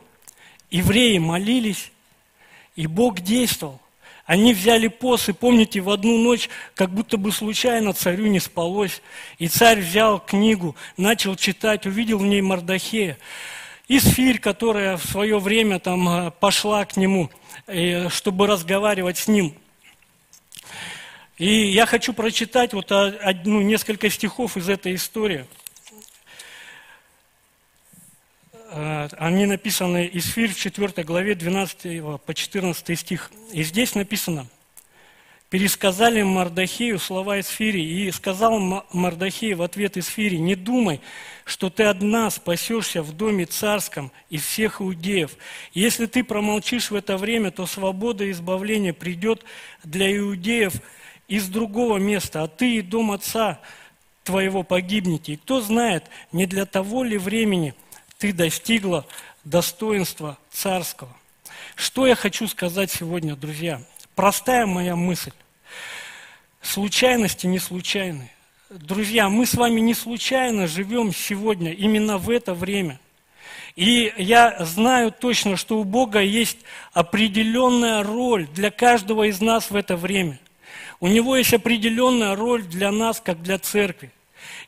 Евреи 0.70 1.18
молились, 1.18 1.90
и 2.78 2.86
Бог 2.86 3.18
действовал. 3.18 3.80
Они 4.24 4.54
взяли 4.54 4.86
пост, 4.86 5.28
и 5.28 5.32
помните, 5.32 5.80
в 5.80 5.90
одну 5.90 6.16
ночь, 6.16 6.48
как 6.76 6.90
будто 6.90 7.16
бы 7.16 7.32
случайно 7.32 7.92
царю 7.92 8.28
не 8.28 8.38
спалось. 8.38 9.02
И 9.38 9.48
царь 9.48 9.80
взял 9.80 10.20
книгу, 10.20 10.76
начал 10.96 11.34
читать, 11.34 11.86
увидел 11.86 12.18
в 12.18 12.22
ней 12.22 12.40
Мардахея. 12.40 13.18
Исфирь, 13.88 14.38
которая 14.38 14.96
в 14.96 15.04
свое 15.04 15.40
время 15.40 15.80
там 15.80 16.08
э, 16.08 16.30
пошла 16.30 16.84
к 16.84 16.96
нему, 16.96 17.30
э, 17.66 18.08
чтобы 18.10 18.46
разговаривать 18.46 19.18
с 19.18 19.26
ним. 19.26 19.56
И 21.36 21.72
я 21.72 21.84
хочу 21.84 22.12
прочитать 22.12 22.74
вот 22.74 22.92
одну, 22.92 23.60
несколько 23.60 24.08
стихов 24.08 24.56
из 24.56 24.68
этой 24.68 24.94
истории. 24.94 25.46
Э, 28.52 28.57
они 28.70 29.46
написаны 29.46 30.06
из 30.06 30.26
Фир 30.26 30.52
в 30.52 30.58
4 30.58 31.04
главе 31.04 31.34
12 31.34 32.20
по 32.20 32.34
14 32.34 32.98
стих. 32.98 33.30
И 33.52 33.62
здесь 33.62 33.94
написано, 33.94 34.46
пересказали 35.48 36.20
Мардахею 36.22 36.98
слова 36.98 37.40
Исфири, 37.40 37.80
и 37.80 38.10
сказал 38.10 38.84
Мардахей 38.92 39.54
в 39.54 39.62
ответ 39.62 39.96
Исфири, 39.96 40.36
не 40.36 40.54
думай, 40.54 41.00
что 41.46 41.70
ты 41.70 41.84
одна 41.84 42.28
спасешься 42.28 43.02
в 43.02 43.16
доме 43.16 43.46
царском 43.46 44.12
из 44.28 44.42
всех 44.42 44.82
иудеев. 44.82 45.36
Если 45.72 46.04
ты 46.04 46.22
промолчишь 46.22 46.90
в 46.90 46.94
это 46.94 47.16
время, 47.16 47.50
то 47.50 47.64
свобода 47.64 48.24
и 48.24 48.32
избавление 48.32 48.92
придет 48.92 49.44
для 49.82 50.14
иудеев 50.14 50.74
из 51.26 51.48
другого 51.48 51.96
места, 51.96 52.42
а 52.42 52.48
ты 52.48 52.76
и 52.76 52.82
дом 52.82 53.12
отца 53.12 53.60
твоего 54.24 54.62
погибнете. 54.62 55.32
И 55.32 55.36
кто 55.36 55.62
знает, 55.62 56.04
не 56.32 56.44
для 56.44 56.66
того 56.66 57.02
ли 57.02 57.16
времени– 57.16 57.74
ты 58.18 58.32
достигла 58.32 59.06
достоинства 59.44 60.36
царского. 60.50 61.16
Что 61.76 62.06
я 62.06 62.16
хочу 62.16 62.48
сказать 62.48 62.90
сегодня, 62.90 63.36
друзья? 63.36 63.80
Простая 64.16 64.66
моя 64.66 64.96
мысль. 64.96 65.32
Случайности 66.60 67.46
не 67.46 67.60
случайны. 67.60 68.30
Друзья, 68.68 69.28
мы 69.28 69.46
с 69.46 69.54
вами 69.54 69.80
не 69.80 69.94
случайно 69.94 70.66
живем 70.66 71.14
сегодня, 71.14 71.72
именно 71.72 72.18
в 72.18 72.28
это 72.28 72.52
время. 72.52 73.00
И 73.76 74.12
я 74.16 74.64
знаю 74.64 75.12
точно, 75.12 75.56
что 75.56 75.78
у 75.78 75.84
Бога 75.84 76.20
есть 76.20 76.58
определенная 76.92 78.02
роль 78.02 78.48
для 78.48 78.72
каждого 78.72 79.28
из 79.28 79.40
нас 79.40 79.70
в 79.70 79.76
это 79.76 79.96
время. 79.96 80.40
У 80.98 81.06
Него 81.06 81.36
есть 81.36 81.54
определенная 81.54 82.34
роль 82.34 82.64
для 82.64 82.90
нас, 82.90 83.20
как 83.20 83.40
для 83.40 83.58
церкви. 83.60 84.10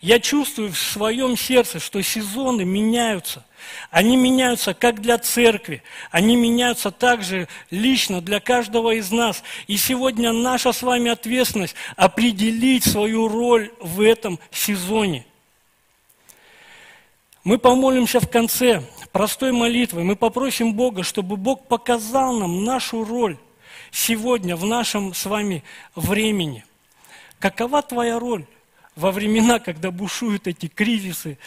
Я 0.01 0.19
чувствую 0.19 0.73
в 0.73 0.79
своем 0.79 1.37
сердце, 1.37 1.79
что 1.79 2.03
сезоны 2.03 2.65
меняются. 2.65 3.45
Они 3.91 4.17
меняются 4.17 4.73
как 4.73 5.01
для 5.01 5.19
церкви, 5.19 5.83
они 6.11 6.37
меняются 6.37 6.91
также 6.91 7.49
лично 7.71 8.21
для 8.21 8.41
каждого 8.41 8.95
из 8.95 9.11
нас. 9.11 9.43
И 9.67 9.77
сегодня 9.77 10.33
наша 10.33 10.73
с 10.73 10.83
вами 10.83 11.11
ответственность 11.11 11.75
определить 11.97 12.85
свою 12.85 13.29
роль 13.29 13.71
в 13.81 14.01
этом 14.01 14.39
сезоне. 14.51 15.27
Мы 17.45 17.59
помолимся 17.59 18.21
в 18.21 18.31
конце 18.31 18.83
простой 19.13 19.53
молитвой. 19.53 20.05
Мы 20.05 20.17
попросим 20.17 20.75
Бога, 20.75 21.03
чтобы 21.03 21.37
Бог 21.37 21.69
показал 21.69 22.35
нам 22.35 22.65
нашу 22.65 23.05
роль 23.05 23.39
сегодня 23.91 24.57
в 24.57 24.65
нашем 24.65 25.15
с 25.15 25.25
вами 25.27 25.65
времени. 25.95 26.65
Какова 27.39 27.83
твоя 27.83 28.19
роль? 28.19 28.45
Во 29.01 29.11
времена, 29.11 29.59
когда 29.59 29.91
бушуют 29.91 30.47
эти 30.47 30.67
кризисы, 30.67 31.39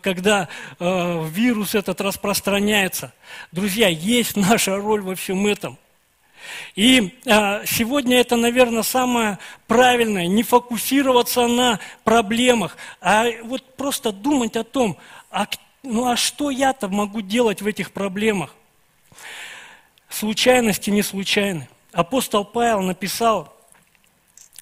когда 0.00 0.48
э, 0.78 1.28
вирус 1.28 1.74
этот 1.74 2.00
распространяется. 2.00 3.12
Друзья, 3.50 3.88
есть 3.88 4.36
наша 4.36 4.76
роль 4.76 5.02
во 5.02 5.14
всем 5.16 5.46
этом. 5.46 5.76
И 6.76 7.18
а, 7.26 7.62
сегодня 7.66 8.18
это, 8.18 8.36
наверное, 8.36 8.84
самое 8.84 9.38
правильное, 9.66 10.28
не 10.28 10.44
фокусироваться 10.44 11.48
на 11.48 11.80
проблемах, 12.04 12.76
а 13.00 13.24
вот 13.42 13.74
просто 13.76 14.12
думать 14.12 14.54
о 14.54 14.62
том, 14.62 14.96
а, 15.28 15.48
ну 15.82 16.08
а 16.08 16.16
что 16.16 16.50
я-то 16.50 16.86
могу 16.88 17.20
делать 17.20 17.62
в 17.62 17.66
этих 17.66 17.90
проблемах? 17.90 18.54
Случайности 20.08 20.90
не 20.90 21.02
случайны. 21.02 21.68
Апостол 21.90 22.44
Павел 22.44 22.82
написал 22.82 23.52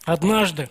однажды, 0.07 0.71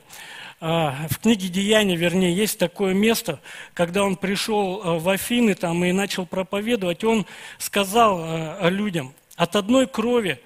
в 0.64 1.20
книге 1.22 1.50
Деяния, 1.50 1.98
вернее, 1.98 2.34
есть 2.34 2.58
такое 2.58 2.94
место, 2.94 3.42
когда 3.74 4.02
он 4.06 4.16
пришел 4.16 4.82
а, 4.82 4.98
в 4.98 5.10
Афины 5.10 5.56
там, 5.56 5.84
и 5.84 5.92
начал 5.92 6.26
проповедовать, 6.26 7.04
он 7.04 7.26
сказал 7.58 8.22
а, 8.22 8.70
людям, 8.70 9.14
от 9.36 9.58
одной 9.58 9.88
крови 9.88 10.40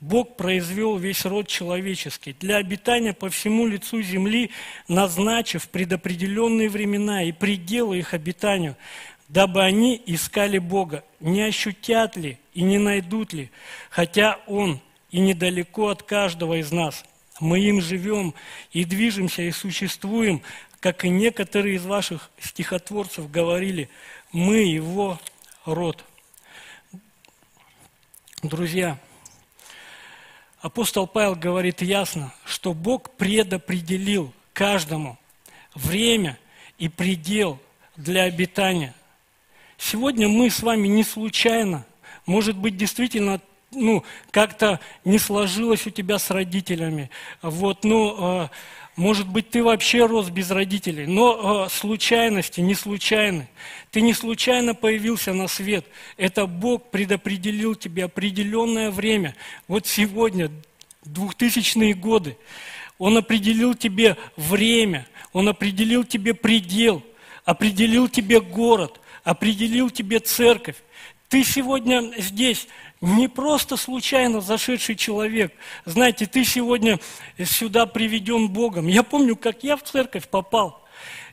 Бог 0.00 0.36
произвел 0.36 0.96
весь 0.96 1.24
род 1.24 1.46
человеческий 1.46 2.34
для 2.40 2.56
обитания 2.56 3.12
по 3.12 3.28
всему 3.28 3.68
лицу 3.68 4.02
земли, 4.02 4.50
назначив 4.88 5.68
предопределенные 5.68 6.68
времена 6.68 7.22
и 7.22 7.30
пределы 7.30 7.98
их 7.98 8.12
обитанию, 8.12 8.76
дабы 9.28 9.62
они 9.62 10.02
искали 10.04 10.58
Бога, 10.58 11.04
не 11.20 11.42
ощутят 11.42 12.16
ли 12.16 12.38
и 12.54 12.62
не 12.62 12.78
найдут 12.78 13.32
ли, 13.32 13.52
хотя 13.88 14.40
Он 14.48 14.80
и 15.12 15.20
недалеко 15.20 15.90
от 15.90 16.02
каждого 16.02 16.58
из 16.58 16.72
нас. 16.72 17.04
Мы 17.40 17.60
им 17.60 17.80
живем 17.80 18.34
и 18.70 18.84
движемся 18.84 19.42
и 19.42 19.50
существуем, 19.50 20.42
как 20.78 21.04
и 21.04 21.08
некоторые 21.08 21.76
из 21.76 21.84
ваших 21.84 22.30
стихотворцев 22.38 23.30
говорили, 23.30 23.88
мы 24.32 24.58
его 24.58 25.18
род. 25.64 26.04
Друзья, 28.42 28.98
апостол 30.60 31.06
Павел 31.06 31.34
говорит 31.34 31.82
ясно, 31.82 32.32
что 32.44 32.72
Бог 32.72 33.10
предопределил 33.16 34.32
каждому 34.52 35.18
время 35.74 36.38
и 36.78 36.88
предел 36.88 37.58
для 37.96 38.22
обитания 38.22 38.94
Сегодня 39.80 40.28
мы 40.28 40.50
с 40.50 40.62
вами 40.62 40.88
не 40.88 41.02
случайно, 41.02 41.86
может 42.26 42.54
быть, 42.54 42.76
действительно, 42.76 43.40
ну, 43.70 44.04
как-то 44.30 44.80
не 45.04 45.18
сложилось 45.18 45.86
у 45.86 45.90
тебя 45.90 46.18
с 46.18 46.30
родителями, 46.30 47.10
вот, 47.42 47.84
ну, 47.84 48.44
э, 48.44 48.48
может 48.96 49.28
быть, 49.28 49.48
ты 49.48 49.62
вообще 49.62 50.04
рос 50.04 50.28
без 50.28 50.50
родителей, 50.50 51.06
но 51.06 51.64
э, 51.64 51.70
случайности 51.70 52.60
не 52.60 52.74
случайны. 52.74 53.48
Ты 53.90 54.02
не 54.02 54.12
случайно 54.12 54.74
появился 54.74 55.32
на 55.32 55.48
свет. 55.48 55.86
Это 56.16 56.46
Бог 56.46 56.90
предопределил 56.90 57.74
тебе 57.74 58.04
определенное 58.04 58.90
время. 58.90 59.34
Вот 59.68 59.86
сегодня, 59.86 60.50
2000-е 61.06 61.94
годы, 61.94 62.36
Он 62.98 63.16
определил 63.16 63.74
тебе 63.74 64.18
время, 64.36 65.06
Он 65.32 65.48
определил 65.48 66.04
тебе 66.04 66.34
предел, 66.34 67.02
определил 67.46 68.06
тебе 68.06 68.40
город, 68.40 69.00
определил 69.24 69.88
тебе 69.88 70.18
церковь. 70.18 70.76
Ты 71.30 71.44
сегодня 71.44 72.12
здесь 72.18 72.66
не 73.00 73.28
просто 73.28 73.76
случайно 73.76 74.40
зашедший 74.40 74.96
человек. 74.96 75.54
Знаете, 75.84 76.26
ты 76.26 76.44
сегодня 76.44 76.98
сюда 77.38 77.86
приведен 77.86 78.48
Богом. 78.48 78.88
Я 78.88 79.04
помню, 79.04 79.36
как 79.36 79.62
я 79.62 79.76
в 79.76 79.82
церковь 79.84 80.28
попал. 80.28 80.84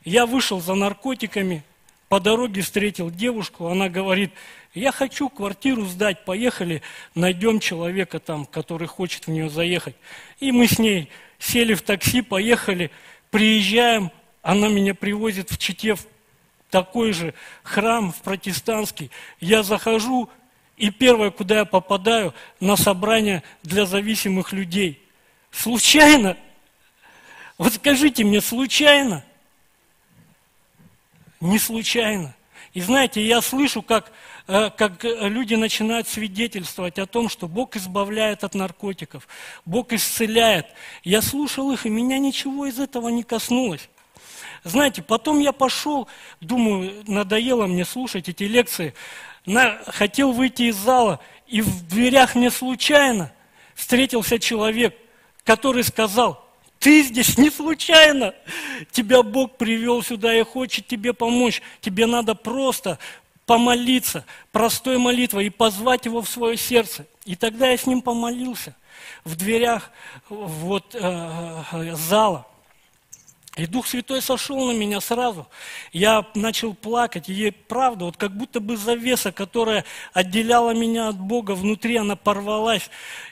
Я 0.04 0.24
вышел 0.24 0.60
за 0.60 0.74
наркотиками, 0.74 1.64
по 2.08 2.20
дороге 2.20 2.62
встретил 2.62 3.10
девушку, 3.10 3.66
она 3.66 3.88
говорит, 3.88 4.30
я 4.72 4.92
хочу 4.92 5.28
квартиру 5.28 5.84
сдать, 5.84 6.24
поехали, 6.24 6.80
найдем 7.16 7.58
человека 7.58 8.20
там, 8.20 8.46
который 8.46 8.86
хочет 8.86 9.26
в 9.26 9.30
нее 9.30 9.50
заехать. 9.50 9.96
И 10.38 10.52
мы 10.52 10.68
с 10.68 10.78
ней 10.78 11.10
сели 11.40 11.74
в 11.74 11.82
такси, 11.82 12.22
поехали, 12.22 12.92
приезжаем, 13.30 14.12
она 14.42 14.68
меня 14.68 14.94
привозит 14.94 15.50
в 15.50 15.58
Чите, 15.58 15.96
такой 16.70 17.12
же 17.12 17.34
храм 17.62 18.12
в 18.12 18.16
протестантский. 18.22 19.10
Я 19.40 19.62
захожу, 19.62 20.28
и 20.76 20.90
первое, 20.90 21.30
куда 21.30 21.58
я 21.58 21.64
попадаю, 21.64 22.34
на 22.60 22.76
собрание 22.76 23.42
для 23.62 23.86
зависимых 23.86 24.52
людей. 24.52 25.02
Случайно? 25.50 26.36
Вот 27.56 27.74
скажите 27.74 28.24
мне, 28.24 28.40
случайно? 28.40 29.24
Не 31.40 31.58
случайно. 31.58 32.34
И 32.74 32.80
знаете, 32.80 33.24
я 33.24 33.40
слышу, 33.40 33.82
как, 33.82 34.12
э, 34.46 34.70
как 34.70 35.02
люди 35.02 35.54
начинают 35.54 36.06
свидетельствовать 36.06 36.98
о 36.98 37.06
том, 37.06 37.28
что 37.28 37.48
Бог 37.48 37.76
избавляет 37.76 38.44
от 38.44 38.54
наркотиков, 38.54 39.26
Бог 39.64 39.92
исцеляет. 39.92 40.66
Я 41.02 41.22
слушал 41.22 41.72
их, 41.72 41.86
и 41.86 41.90
меня 41.90 42.18
ничего 42.18 42.66
из 42.66 42.78
этого 42.78 43.08
не 43.08 43.22
коснулось. 43.22 43.88
Знаете, 44.64 45.02
потом 45.02 45.38
я 45.40 45.52
пошел, 45.52 46.08
думаю, 46.40 47.04
надоело 47.06 47.66
мне 47.66 47.84
слушать 47.84 48.28
эти 48.28 48.44
лекции, 48.44 48.94
на, 49.46 49.78
хотел 49.86 50.32
выйти 50.32 50.64
из 50.64 50.76
зала, 50.76 51.20
и 51.46 51.60
в 51.60 51.86
дверях 51.88 52.34
мне 52.34 52.50
случайно 52.50 53.32
встретился 53.74 54.38
человек, 54.38 54.94
который 55.44 55.84
сказал, 55.84 56.44
ты 56.78 57.02
здесь 57.02 57.38
не 57.38 57.50
случайно, 57.50 58.34
тебя 58.92 59.22
Бог 59.22 59.56
привел 59.56 60.02
сюда 60.02 60.34
и 60.34 60.42
хочет 60.42 60.86
тебе 60.86 61.12
помочь, 61.12 61.62
тебе 61.80 62.06
надо 62.06 62.34
просто 62.34 62.98
помолиться, 63.46 64.24
простой 64.52 64.98
молитвой 64.98 65.46
и 65.46 65.50
позвать 65.50 66.04
его 66.04 66.20
в 66.20 66.28
свое 66.28 66.56
сердце. 66.56 67.06
И 67.24 67.34
тогда 67.34 67.68
я 67.68 67.78
с 67.78 67.86
ним 67.86 68.02
помолился 68.02 68.76
в 69.24 69.36
дверях 69.36 69.90
вот, 70.28 70.94
э, 70.94 71.62
э 71.72 71.94
зала. 71.96 72.46
И 73.58 73.66
Дух 73.66 73.88
Святой 73.88 74.22
сошел 74.22 74.72
на 74.72 74.72
меня 74.72 75.00
сразу. 75.00 75.48
Я 75.92 76.24
начал 76.36 76.74
плакать. 76.74 77.28
И 77.28 77.50
правда, 77.50 78.04
вот 78.04 78.16
как 78.16 78.36
будто 78.36 78.60
бы 78.60 78.76
завеса, 78.76 79.32
которая 79.32 79.84
отделяла 80.12 80.74
меня 80.74 81.08
от 81.08 81.18
Бога, 81.18 81.52
внутри 81.52 81.96
она 81.96 82.14
порвалась. 82.14 82.88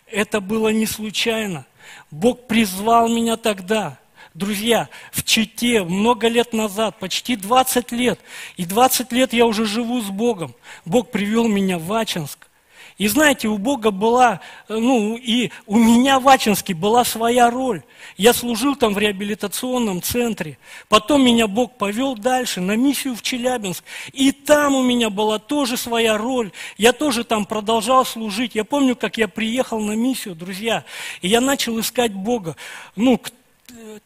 Это 0.09 0.41
было 0.41 0.71
не 0.71 0.87
случайно. 0.87 1.65
Бог 2.11 2.49
призвал 2.49 3.09
меня 3.09 3.37
тогда. 3.37 4.01
Друзья, 4.35 4.89
в 5.13 5.23
Чите 5.23 5.85
много 5.85 6.27
лет 6.27 6.53
назад, 6.53 6.99
почти 6.99 7.37
20 7.37 7.93
лет, 7.93 8.19
и 8.57 8.67
20 8.67 9.13
лет 9.13 9.33
я 9.33 9.47
уже 9.47 9.65
живу 9.65 10.01
с 10.01 10.11
Богом. 10.11 10.57
Бог 10.85 11.13
привел 11.13 11.47
меня 11.47 11.79
в 11.79 11.91
Ачинск. 11.93 12.46
И 12.99 13.09
знаете, 13.09 13.49
у 13.49 13.59
Бога 13.59 13.91
была, 13.91 14.41
ну 14.69 15.17
и 15.17 15.51
у 15.67 15.77
меня 15.77 16.19
в 16.19 16.27
Ачинске 16.29 16.73
была 16.73 17.05
своя 17.05 17.51
роль. 17.51 17.83
Я 18.17 18.33
служил 18.33 18.75
там 18.75 18.95
в 18.95 18.99
реабилитационном 18.99 20.01
центре. 20.01 20.57
Потом 20.89 21.23
меня 21.23 21.47
Бог 21.47 21.77
повел 21.77 22.15
дальше, 22.15 22.63
на 22.63 22.75
миссию 22.75 23.15
в 23.15 23.21
Челябинск. 23.21 23.85
И 24.15 24.33
там 24.33 24.75
у 24.75 24.83
меня 24.83 25.11
была 25.11 25.39
тоже 25.39 25.77
своя 25.77 26.17
роль. 26.17 26.53
Я 26.79 26.95
тоже 26.95 27.25
там 27.25 27.45
продолжал 27.45 28.07
служить. 28.07 28.55
Я 28.55 28.65
помню, 28.65 28.97
как 28.97 29.19
я 29.19 29.29
приехал 29.29 29.79
на 29.79 29.93
миссию, 29.93 30.35
друзья, 30.35 30.85
и 31.21 31.29
я 31.29 31.43
начал 31.43 31.79
искать 31.79 32.15
Бога. 32.15 32.57
Ну, 32.95 33.21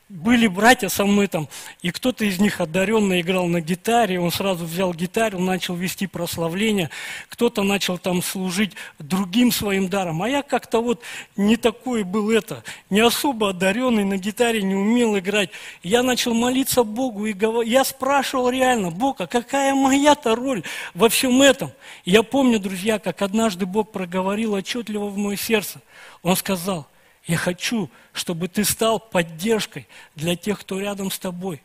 были 0.09 0.47
братья 0.47 0.89
со 0.89 1.05
мной 1.05 1.27
там, 1.27 1.49
и 1.83 1.91
кто-то 1.91 2.25
из 2.25 2.39
них 2.39 2.61
одаренно 2.61 3.21
играл 3.21 3.47
на 3.47 3.61
гитаре, 3.61 4.21
он 4.21 4.31
сразу 4.31 4.65
взял 4.65 4.93
гитару, 4.93 5.39
начал 5.39 5.75
вести 5.75 6.07
прославление, 6.07 6.91
кто-то 7.29 7.63
начал 7.63 7.99
там 7.99 8.23
служить 8.23 8.73
другим 8.99 9.53
своим 9.53 9.89
даром, 9.89 10.23
а 10.23 10.29
я 10.29 10.43
как-то 10.43 10.81
вот 10.81 11.03
не 11.37 11.57
такой 11.57 12.03
был 12.03 12.31
это, 12.31 12.65
не 12.91 13.01
особо 13.01 13.51
одаренный, 13.51 14.05
на 14.05 14.17
гитаре 14.17 14.63
не 14.63 14.75
умел 14.75 15.19
играть. 15.19 15.51
Я 15.83 16.03
начал 16.03 16.35
молиться 16.35 16.83
Богу, 16.83 17.27
и 17.27 17.35
я 17.67 17.85
спрашивал 17.85 18.51
реально, 18.51 18.91
Бог, 18.91 19.21
а 19.21 19.27
какая 19.27 19.75
моя-то 19.75 20.35
роль 20.35 20.63
во 20.95 21.09
всем 21.09 21.41
этом? 21.43 21.73
Я 22.05 22.23
помню, 22.23 22.59
друзья, 22.59 22.99
как 22.99 23.23
однажды 23.23 23.67
Бог 23.67 23.93
проговорил 23.93 24.55
отчетливо 24.55 25.07
в 25.07 25.17
мое 25.17 25.37
сердце. 25.37 25.81
Он 26.23 26.37
сказал, 26.37 26.87
я 27.27 27.37
хочу, 27.37 27.91
чтобы 28.13 28.49
ты 28.49 28.65
стал 28.65 28.99
поддержкой 28.99 29.87
для 30.15 30.37
тех, 30.37 30.61
кто 30.61 30.81
рядом 30.81 31.11
с 31.11 31.19
тобой. 31.19 31.63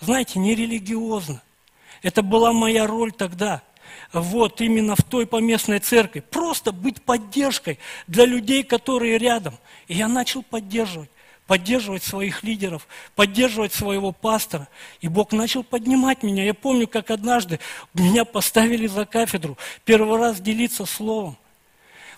Знаете, 0.00 0.38
не 0.38 0.54
религиозно. 0.54 1.42
Это 2.02 2.22
была 2.22 2.52
моя 2.52 2.86
роль 2.86 3.12
тогда. 3.12 3.62
Вот 4.12 4.60
именно 4.60 4.96
в 4.96 5.02
той 5.02 5.26
поместной 5.26 5.78
церкви. 5.78 6.20
Просто 6.20 6.72
быть 6.72 7.02
поддержкой 7.02 7.78
для 8.06 8.24
людей, 8.26 8.62
которые 8.64 9.18
рядом. 9.18 9.56
И 9.88 9.94
я 9.94 10.08
начал 10.08 10.42
поддерживать. 10.42 11.10
Поддерживать 11.46 12.02
своих 12.02 12.44
лидеров, 12.44 12.86
поддерживать 13.14 13.74
своего 13.74 14.12
пастора. 14.12 14.68
И 15.00 15.08
Бог 15.08 15.32
начал 15.32 15.62
поднимать 15.62 16.22
меня. 16.22 16.44
Я 16.44 16.54
помню, 16.54 16.86
как 16.86 17.10
однажды 17.10 17.58
меня 17.94 18.24
поставили 18.24 18.86
за 18.86 19.04
кафедру. 19.04 19.58
Первый 19.84 20.18
раз 20.18 20.40
делиться 20.40 20.86
словом. 20.86 21.36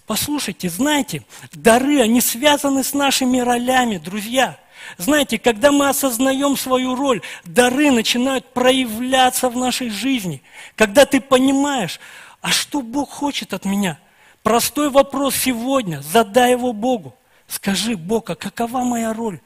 Послушайте, 0.07 0.69
знаете, 0.69 1.25
дары, 1.53 2.01
они 2.01 2.21
связаны 2.21 2.85
с 2.85 2.93
нашими 2.93 3.39
ролями, 3.39 3.97
друзья. 3.97 4.59
Знаете, 4.99 5.39
когда 5.39 5.73
мы 5.73 5.89
осознаем 5.89 6.59
свою 6.59 6.95
роль, 6.95 7.23
дары 7.45 7.91
начинают 7.91 8.53
проявляться 8.53 9.49
в 9.49 9.57
нашей 9.57 9.89
жизни. 9.89 10.43
Когда 10.77 11.07
ты 11.07 11.23
понимаешь, 11.23 12.01
а 12.43 12.51
что 12.51 12.83
Бог 12.83 13.11
хочет 13.11 13.55
от 13.55 13.65
меня? 13.65 13.99
Простой 14.43 14.91
вопрос 14.91 15.37
сегодня, 15.37 16.03
задай 16.03 16.51
его 16.51 16.75
Богу. 16.75 17.15
Скажи, 17.49 17.97
Бог, 17.97 18.29
а 18.29 18.35
какова 18.35 18.81
моя 18.85 19.15
роль 19.15 19.41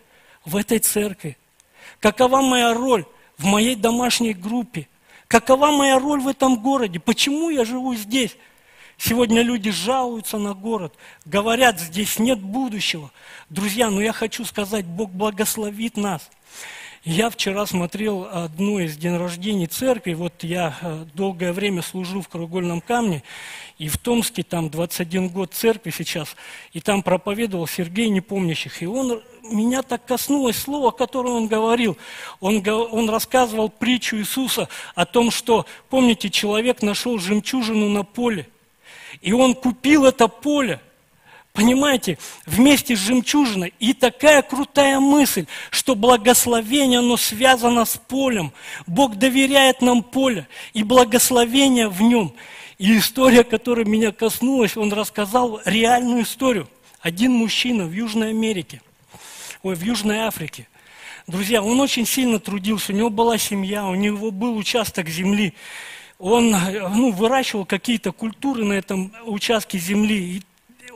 в 0.44 0.56
этой 0.56 0.80
церкви? 0.80 1.36
Какова 2.00 2.42
моя 2.42 2.74
роль 2.74 3.04
в 3.36 3.44
моей 3.44 3.76
домашней 3.76 4.34
группе? 4.34 4.88
Какова 5.28 5.70
моя 5.70 6.00
роль 6.00 6.20
в 6.20 6.26
этом 6.26 6.60
городе? 6.60 6.98
Почему 6.98 7.48
я 7.48 7.64
живу 7.64 7.94
здесь? 7.94 8.36
Сегодня 9.00 9.42
люди 9.42 9.70
жалуются 9.70 10.38
на 10.38 10.54
город, 10.54 10.92
говорят, 11.24 11.78
здесь 11.78 12.18
нет 12.18 12.40
будущего. 12.40 13.12
Друзья, 13.48 13.90
ну 13.90 14.00
я 14.00 14.12
хочу 14.12 14.44
сказать, 14.44 14.84
Бог 14.84 15.10
благословит 15.10 15.96
нас. 15.96 16.28
Я 17.04 17.30
вчера 17.30 17.64
смотрел 17.64 18.28
одно 18.30 18.80
из 18.80 18.96
день 18.96 19.16
рождений 19.16 19.68
церкви, 19.68 20.14
вот 20.14 20.42
я 20.42 20.76
э, 20.82 21.04
долгое 21.14 21.52
время 21.52 21.80
служил 21.80 22.22
в 22.22 22.28
Краеугольном 22.28 22.80
камне, 22.80 23.22
и 23.78 23.88
в 23.88 23.98
Томске 23.98 24.42
там 24.42 24.68
21 24.68 25.28
год 25.28 25.54
церкви 25.54 25.92
сейчас, 25.96 26.34
и 26.72 26.80
там 26.80 27.04
проповедовал 27.04 27.68
Сергей 27.68 28.08
Непомнящих, 28.08 28.82
и 28.82 28.86
он, 28.86 29.22
меня 29.44 29.82
так 29.82 30.04
коснулось 30.06 30.56
слова, 30.56 30.90
которое 30.90 31.34
он 31.34 31.46
говорил. 31.46 31.96
Он, 32.40 32.68
он 32.68 33.08
рассказывал 33.08 33.68
притчу 33.68 34.16
Иисуса 34.16 34.68
о 34.96 35.06
том, 35.06 35.30
что, 35.30 35.66
помните, 35.88 36.30
человек 36.30 36.82
нашел 36.82 37.16
жемчужину 37.16 37.88
на 37.88 38.02
поле– 38.02 38.48
и 39.20 39.32
он 39.32 39.54
купил 39.54 40.04
это 40.04 40.28
поле, 40.28 40.80
понимаете, 41.52 42.18
вместе 42.46 42.96
с 42.96 43.00
жемчужиной. 43.00 43.74
И 43.78 43.92
такая 43.92 44.42
крутая 44.42 45.00
мысль, 45.00 45.46
что 45.70 45.94
благословение, 45.94 47.00
оно 47.00 47.16
связано 47.16 47.84
с 47.84 47.96
полем. 47.96 48.52
Бог 48.86 49.16
доверяет 49.16 49.82
нам 49.82 50.02
поле 50.02 50.46
и 50.72 50.82
благословение 50.82 51.88
в 51.88 52.00
нем. 52.00 52.32
И 52.78 52.96
история, 52.96 53.42
которая 53.42 53.84
меня 53.84 54.12
коснулась, 54.12 54.76
он 54.76 54.92
рассказал 54.92 55.60
реальную 55.64 56.22
историю. 56.22 56.68
Один 57.00 57.32
мужчина 57.32 57.86
в 57.86 57.92
Южной 57.92 58.30
Америке, 58.30 58.80
ой, 59.62 59.74
в 59.74 59.82
Южной 59.82 60.18
Африке. 60.18 60.68
Друзья, 61.26 61.62
он 61.62 61.80
очень 61.80 62.06
сильно 62.06 62.38
трудился, 62.38 62.92
у 62.92 62.96
него 62.96 63.10
была 63.10 63.36
семья, 63.36 63.86
у 63.86 63.94
него 63.94 64.30
был 64.30 64.56
участок 64.56 65.08
земли 65.08 65.54
он 66.18 66.50
ну, 66.50 67.12
выращивал 67.12 67.64
какие-то 67.64 68.12
культуры 68.12 68.64
на 68.64 68.72
этом 68.72 69.12
участке 69.24 69.78
земли. 69.78 70.36
И 70.36 70.42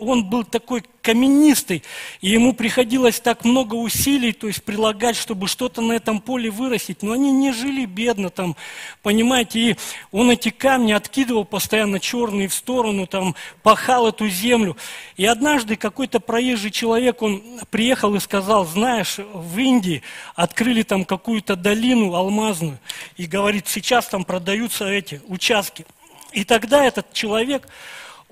он 0.02 0.24
был 0.24 0.44
такой 0.44 0.84
каменистый, 1.02 1.82
и 2.20 2.30
ему 2.30 2.52
приходилось 2.52 3.20
так 3.20 3.44
много 3.44 3.74
усилий, 3.74 4.32
то 4.32 4.46
есть 4.46 4.62
прилагать, 4.62 5.16
чтобы 5.16 5.48
что-то 5.48 5.80
на 5.80 5.92
этом 5.92 6.20
поле 6.20 6.50
вырастить. 6.50 7.02
Но 7.02 7.12
они 7.12 7.32
не 7.32 7.52
жили 7.52 7.86
бедно 7.86 8.30
там, 8.30 8.56
понимаете, 9.02 9.58
и 9.60 9.76
он 10.12 10.30
эти 10.30 10.50
камни 10.50 10.92
откидывал 10.92 11.44
постоянно 11.44 11.98
черные 11.98 12.48
в 12.48 12.54
сторону, 12.54 13.06
там, 13.06 13.34
пахал 13.62 14.08
эту 14.08 14.28
землю. 14.28 14.76
И 15.16 15.26
однажды 15.26 15.76
какой-то 15.76 16.20
проезжий 16.20 16.70
человек, 16.70 17.20
он 17.22 17.42
приехал 17.70 18.14
и 18.14 18.20
сказал, 18.20 18.64
знаешь, 18.64 19.16
в 19.18 19.58
Индии 19.58 20.02
открыли 20.34 20.82
там 20.82 21.04
какую-то 21.04 21.56
долину 21.56 22.14
алмазную, 22.14 22.78
и 23.16 23.26
говорит, 23.26 23.66
сейчас 23.68 24.06
там 24.06 24.24
продаются 24.24 24.86
эти 24.86 25.20
участки. 25.26 25.84
И 26.32 26.44
тогда 26.44 26.84
этот 26.84 27.12
человек, 27.12 27.68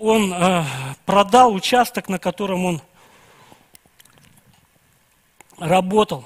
он 0.00 0.32
э, 0.32 0.64
продал 1.04 1.52
участок, 1.52 2.08
на 2.08 2.18
котором 2.18 2.64
он 2.64 2.82
работал. 5.58 6.24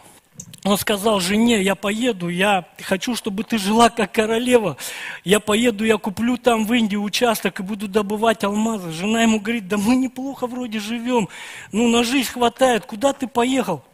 Он 0.64 0.78
сказал 0.78 1.20
жене, 1.20 1.60
я 1.60 1.74
поеду, 1.74 2.28
я 2.28 2.66
хочу, 2.80 3.14
чтобы 3.14 3.44
ты 3.44 3.58
жила 3.58 3.90
как 3.90 4.12
королева. 4.12 4.78
Я 5.22 5.38
поеду, 5.38 5.84
я 5.84 5.98
куплю 5.98 6.38
там 6.38 6.64
в 6.64 6.72
Индии 6.72 6.96
участок 6.96 7.60
и 7.60 7.62
буду 7.62 7.87
добывать 7.87 8.44
алмазы. 8.44 8.90
Жена 8.90 9.22
ему 9.22 9.40
говорит, 9.40 9.68
да 9.68 9.76
мы 9.76 9.94
неплохо 9.94 10.46
вроде 10.46 10.78
живем, 10.78 11.28
ну 11.70 11.88
на 11.88 12.02
жизнь 12.02 12.30
хватает, 12.30 12.87
куда 12.87 13.12
ты 13.12 13.26
поехал? 13.26 13.84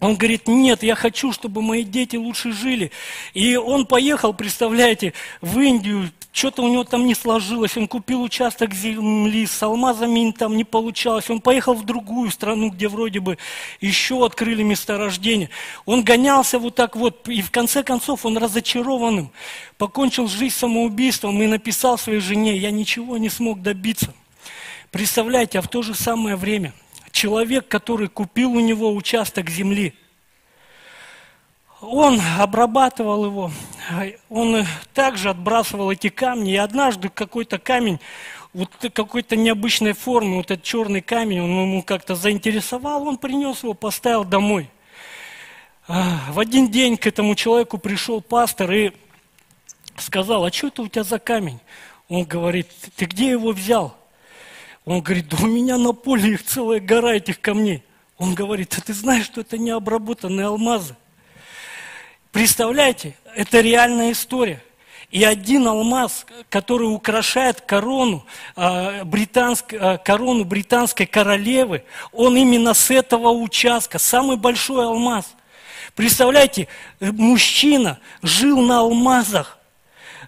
Он 0.00 0.14
говорит, 0.14 0.46
нет, 0.46 0.82
я 0.82 0.94
хочу, 0.94 1.32
чтобы 1.32 1.62
мои 1.62 1.82
дети 1.82 2.16
лучше 2.16 2.52
жили. 2.52 2.90
И 3.32 3.56
он 3.56 3.86
поехал, 3.86 4.34
представляете, 4.34 5.14
в 5.40 5.58
Индию, 5.58 6.10
что-то 6.32 6.62
у 6.62 6.68
него 6.68 6.84
там 6.84 7.06
не 7.06 7.14
сложилось, 7.14 7.78
он 7.78 7.88
купил 7.88 8.20
участок 8.20 8.74
земли, 8.74 9.46
с 9.46 9.62
алмазами 9.62 10.32
там 10.32 10.54
не 10.54 10.64
получалось, 10.64 11.30
он 11.30 11.40
поехал 11.40 11.72
в 11.72 11.86
другую 11.86 12.30
страну, 12.30 12.68
где 12.68 12.88
вроде 12.88 13.20
бы 13.20 13.38
еще 13.80 14.22
открыли 14.26 14.62
месторождение. 14.62 15.48
Он 15.86 16.04
гонялся 16.04 16.58
вот 16.58 16.74
так 16.74 16.94
вот, 16.94 17.26
и 17.26 17.40
в 17.40 17.50
конце 17.50 17.82
концов 17.82 18.26
он 18.26 18.36
разочарованным 18.36 19.30
покончил 19.78 20.28
жизнь 20.28 20.54
самоубийством 20.54 21.40
и 21.40 21.46
написал 21.46 21.96
своей 21.96 22.20
жене, 22.20 22.54
я 22.58 22.70
ничего 22.70 23.16
не 23.16 23.30
смог 23.30 23.62
добиться. 23.62 24.12
Представляете, 24.90 25.58
а 25.58 25.62
в 25.62 25.68
то 25.68 25.80
же 25.80 25.94
самое 25.94 26.36
время 26.36 26.74
человек, 27.16 27.66
который 27.66 28.08
купил 28.08 28.52
у 28.52 28.60
него 28.60 28.94
участок 28.94 29.50
земли– 29.50 29.94
он 31.80 32.20
обрабатывал 32.38 33.26
его, 33.26 33.50
он 34.30 34.64
также 34.94 35.30
отбрасывал 35.30 35.90
эти 35.90 36.08
камни, 36.08 36.52
и 36.52 36.56
однажды 36.56 37.08
какой-то 37.08 37.58
камень, 37.58 38.00
вот 38.54 38.70
какой-то 38.94 39.36
необычной 39.36 39.92
формы, 39.92 40.36
вот 40.36 40.50
этот 40.50 40.64
черный 40.64 41.02
камень, 41.02 41.40
он 41.40 41.50
ему 41.50 41.82
как-то 41.82 42.14
заинтересовал, 42.14 43.06
он 43.06 43.18
принес 43.18 43.62
его, 43.62 43.74
поставил 43.74 44.24
домой. 44.24 44.70
А, 45.86 46.20
в 46.30 46.40
один 46.40 46.70
день 46.70 46.96
к 46.96 47.06
этому 47.06 47.34
человеку 47.34 47.78
пришел 47.78 48.22
пастор 48.22 48.72
и 48.72 48.92
сказал, 49.98 50.44
а 50.44 50.52
что 50.52 50.68
это 50.68 50.82
у 50.82 50.88
тебя 50.88 51.04
за 51.04 51.18
камень? 51.18 51.60
Он 52.08 52.24
говорит, 52.24 52.68
ты 52.96 53.04
где 53.04 53.30
его 53.30 53.52
взял? 53.52 53.94
Он 54.86 55.02
говорит, 55.02 55.28
да 55.28 55.36
у 55.42 55.46
меня 55.46 55.78
на 55.78 55.92
поле 55.92 56.34
их 56.34 56.44
целая 56.44 56.78
гора 56.78 57.16
этих 57.16 57.40
камней. 57.40 57.82
Он 58.18 58.34
говорит, 58.34 58.74
а 58.78 58.80
ты 58.80 58.94
знаешь, 58.94 59.26
что 59.26 59.40
это 59.40 59.58
не 59.58 59.70
обработанные 59.70 60.46
алмазы? 60.46 60.96
Представляете, 62.30 63.16
это 63.34 63.60
реальная 63.60 64.12
история. 64.12 64.62
И 65.10 65.24
один 65.24 65.66
алмаз, 65.66 66.24
который 66.48 66.84
украшает 66.84 67.60
корону, 67.60 68.24
э, 68.54 69.02
британск, 69.04 69.72
э, 69.72 69.98
корону 69.98 70.44
британской 70.44 71.06
королевы, 71.06 71.84
он 72.12 72.36
именно 72.36 72.72
с 72.72 72.90
этого 72.90 73.30
участка, 73.30 73.98
самый 73.98 74.36
большой 74.36 74.84
алмаз. 74.84 75.34
Представляете, 75.96 76.68
э, 77.00 77.10
мужчина 77.10 77.98
жил 78.22 78.60
на 78.60 78.80
алмазах, 78.80 79.55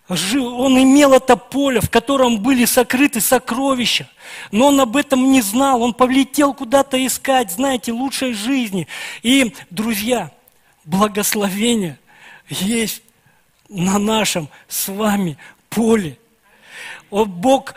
он 0.09 0.83
имел 0.83 1.13
это 1.13 1.37
поле, 1.37 1.81
в 1.81 1.91
котором 1.91 2.41
были 2.41 2.65
сокрыты 2.65 3.21
сокровища, 3.21 4.09
но 4.51 4.69
он 4.69 4.81
об 4.81 4.97
этом 4.97 5.31
не 5.31 5.43
знал, 5.43 5.83
он 5.83 5.93
полетел 5.93 6.55
куда-то 6.55 7.05
искать, 7.07 7.53
знаете, 7.53 7.93
лучшей 7.93 8.33
жизни. 8.33 8.89
И, 9.23 9.55
друзья, 9.69 10.31
благословение 10.85 11.99
есть 12.49 13.03
на 13.69 13.99
нашем 13.99 14.49
с 14.67 14.89
вами 14.89 15.37
поле. 15.69 16.19
О, 17.11 17.27
Бог 17.27 17.75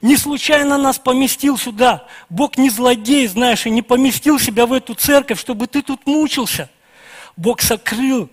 не 0.00 0.16
случайно 0.16 0.78
нас 0.78 0.98
поместил 0.98 1.58
сюда. 1.58 2.06
Бог 2.30 2.56
не 2.56 2.70
злодей, 2.70 3.26
знаешь, 3.26 3.66
и 3.66 3.70
не 3.70 3.82
поместил 3.82 4.38
себя 4.38 4.64
в 4.64 4.72
эту 4.72 4.94
церковь, 4.94 5.40
чтобы 5.40 5.66
ты 5.66 5.82
тут 5.82 6.06
мучился. 6.06 6.70
Бог 7.36 7.60
сокрыл 7.60 8.30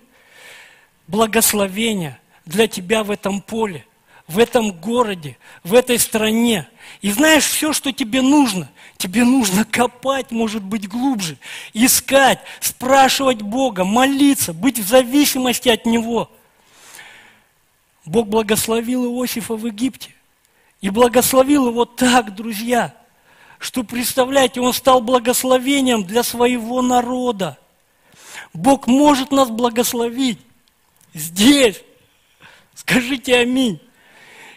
благословение 1.08 2.20
для 2.46 2.68
тебя 2.68 3.04
в 3.04 3.12
этом 3.12 3.42
поле, 3.42 3.86
в 4.28 4.40
этом 4.40 4.72
городе, 4.72 5.38
в 5.64 5.74
этой 5.74 6.00
стране. 6.00 6.68
И 7.02 7.12
знаешь, 7.12 7.46
все, 7.46 7.74
что 7.74 7.92
тебе 7.92 8.22
нужно, 8.22 8.70
тебе 8.98 9.24
нужно 9.24 9.66
копать, 9.66 10.32
может 10.32 10.64
быть, 10.64 10.88
глубже, 10.88 11.38
искать, 11.74 12.40
спрашивать 12.60 13.42
Бога, 13.42 13.84
молиться, 13.84 14.54
быть 14.54 14.80
в 14.80 14.88
зависимости 14.88 15.70
от 15.70 15.86
Него. 15.86 16.32
Бог 18.06 18.28
благословил 18.28 19.06
Иосифа 19.06 19.56
в 19.56 19.66
Египте. 19.66 20.12
И 20.82 20.90
благословил 20.90 21.70
его 21.70 21.86
так, 21.86 22.36
друзья, 22.36 22.94
что, 23.58 23.84
представляете, 23.84 24.62
он 24.62 24.74
стал 24.74 25.02
благословением 25.02 26.04
для 26.04 26.22
своего 26.22 26.82
народа. 26.84 27.58
Бог 28.54 28.86
может 28.86 29.32
нас 29.32 29.50
благословить 29.50 30.40
здесь. 31.14 31.82
Скажите 32.76 33.38
аминь. 33.38 33.82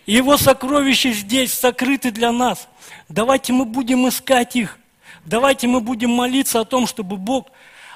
Его 0.05 0.37
сокровища 0.37 1.13
здесь 1.13 1.53
сокрыты 1.55 2.11
для 2.11 2.33
нас. 2.33 2.69
Давайте 3.09 3.53
мы 3.53 3.65
будем 3.65 4.09
искать 4.09 4.57
их. 4.57 4.79
Давайте 5.25 5.67
мы 5.67 5.81
будем 5.81 6.11
молиться 6.11 6.61
о 6.61 6.65
том, 6.65 6.87
чтобы 6.87 7.17
Бог 7.17 7.49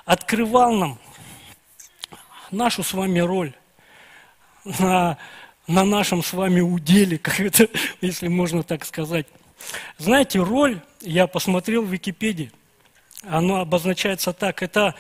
открывал 0.05 0.73
нам 0.73 0.99
нашу 2.51 2.83
с 2.83 2.93
вами 2.93 3.21
роль 3.21 3.55
на, 4.65 5.17
на 5.67 5.85
нашем 5.85 6.23
с 6.23 6.33
вами 6.33 6.61
уделе, 6.61 7.19
как 7.23 7.41
это, 7.41 7.69
если 8.01 8.29
можно 8.29 8.63
так 8.63 8.85
сказать. 8.85 9.27
Знаете, 9.99 10.41
роль, 10.41 10.81
я 11.01 11.27
посмотрел 11.27 11.83
в 11.83 11.93
Википедии, 11.93 12.53
оно 13.23 13.61
обозначается 13.61 14.33
так, 14.33 14.63
это 14.63 14.95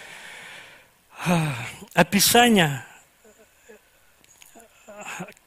а, 1.26 1.54
описание 1.94 2.84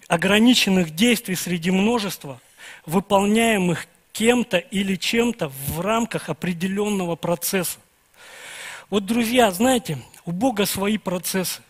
ограниченных 0.07 0.91
действий 0.91 1.35
среди 1.35 1.71
множества, 1.71 2.39
выполняемых 2.85 3.87
кем-то 4.11 4.57
или 4.57 4.95
чем-то 4.95 5.49
в 5.49 5.81
рамках 5.81 6.29
определенного 6.29 7.15
процесса. 7.15 7.79
Вот, 8.89 9.05
друзья, 9.05 9.51
знаете, 9.51 9.97
у 10.25 10.31
Бога 10.31 10.65
свои 10.65 10.97
процессы. 10.97 11.61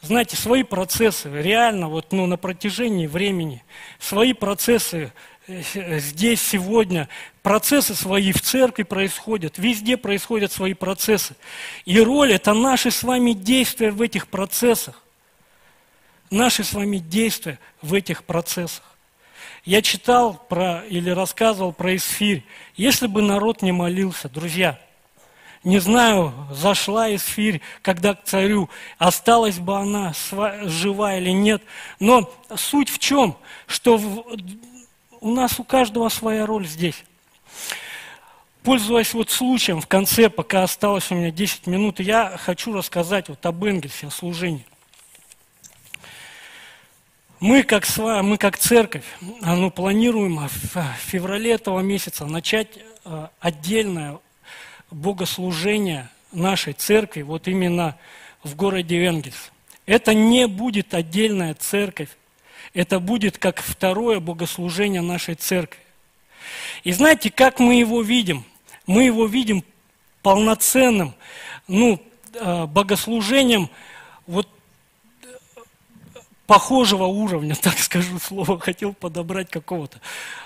Знаете, 0.00 0.36
свои 0.36 0.64
процессы, 0.64 1.30
реально, 1.30 1.88
вот, 1.88 2.10
ну, 2.10 2.26
на 2.26 2.36
протяжении 2.36 3.06
времени, 3.06 3.62
свои 4.00 4.32
процессы 4.32 5.12
э, 5.46 6.00
здесь, 6.00 6.42
сегодня, 6.42 7.08
процессы 7.42 7.94
свои 7.94 8.32
в 8.32 8.40
церкви 8.40 8.82
происходят, 8.82 9.58
везде 9.58 9.96
происходят 9.96 10.50
свои 10.50 10.74
процессы. 10.74 11.36
И 11.84 12.00
роль– 12.00 12.32
это 12.34 12.52
наши 12.52 12.90
с 12.90 13.04
вами 13.04 13.32
действия 13.32 13.92
в 13.92 14.02
этих 14.02 14.26
процессах. 14.26 15.01
Наши 16.32 16.64
с 16.64 16.72
вами 16.72 16.96
действия 16.96 17.60
в 17.82 17.94
этих 17.94 18.24
процессах. 18.24 18.82
Я 19.64 19.82
читал 19.82 20.34
про, 20.48 20.80
или 20.88 21.10
рассказывал 21.10 21.72
про 21.72 21.94
Исфирь. 21.94 22.44
Если 22.74 23.06
бы 23.06 23.22
народ 23.22 23.62
не 23.62 23.70
молился, 23.70 24.28
друзья– 24.28 24.80
не 25.64 25.78
знаю, 25.78 26.34
зашла 26.50 27.14
Исфирь, 27.14 27.60
когда 27.82 28.14
к 28.14 28.24
царю, 28.24 28.68
осталась 28.98 29.60
бы 29.60 29.76
она 29.78 30.12
жива 30.64 31.16
или 31.16 31.30
нет. 31.30 31.62
Но 32.00 32.28
суть 32.56 32.90
в 32.90 32.98
чем? 32.98 33.36
Что 33.68 33.96
в, 33.96 34.24
у 35.20 35.30
нас 35.30 35.60
у 35.60 35.64
каждого 35.64 36.08
своя 36.08 36.46
роль 36.46 36.66
здесь. 36.66 37.04
Пользуясь 38.64 39.14
вот 39.14 39.30
случаем 39.30 39.80
в 39.80 39.86
конце, 39.86 40.28
пока 40.28 40.64
осталось 40.64 41.12
у 41.12 41.14
меня 41.14 41.30
10 41.30 41.68
минут, 41.68 42.00
я 42.00 42.36
хочу 42.38 42.72
рассказать 42.72 43.28
вот 43.28 43.44
об 43.46 43.64
Энгельсе, 43.64 44.08
о 44.08 44.10
служении. 44.10 44.66
Мы 47.42 47.64
как, 47.64 47.84
мы 47.98 48.38
как 48.38 48.56
церковь 48.56 49.02
ну, 49.20 49.72
планируем 49.72 50.38
в 50.46 50.84
феврале 51.06 51.50
этого 51.50 51.80
месяца 51.80 52.24
начать 52.24 52.68
э, 53.04 53.26
отдельное 53.40 54.20
богослужения 54.92 56.08
нашей 56.30 56.72
церкви 56.72 57.22
вот 57.22 57.48
именно 57.48 57.98
в 58.44 58.54
городе 58.54 59.04
Энгельс. 59.04 59.50
Это 59.86 60.14
не 60.14 60.46
будет 60.46 60.94
отдельная 60.94 61.54
церковь, 61.54 62.10
это 62.74 63.00
будет 63.00 63.38
как 63.38 63.60
второе 63.60 64.20
богослужение 64.20 65.00
нашей 65.02 65.34
церкви. 65.34 65.80
И 66.84 66.92
знаете, 66.92 67.28
как 67.28 67.58
мы 67.58 67.74
его 67.74 68.02
видим? 68.02 68.44
Мы 68.86 69.02
его 69.02 69.26
видим 69.26 69.64
полноценным 70.22 71.12
ну, 71.66 72.00
богослужением 72.68 73.68
вот 74.28 74.48
похожего 76.46 77.04
уровня, 77.04 77.54
так 77.60 77.78
скажу 77.78 78.18
слово, 78.18 78.58
хотел 78.58 78.92
подобрать 78.92 79.50
какого-то. 79.50 80.00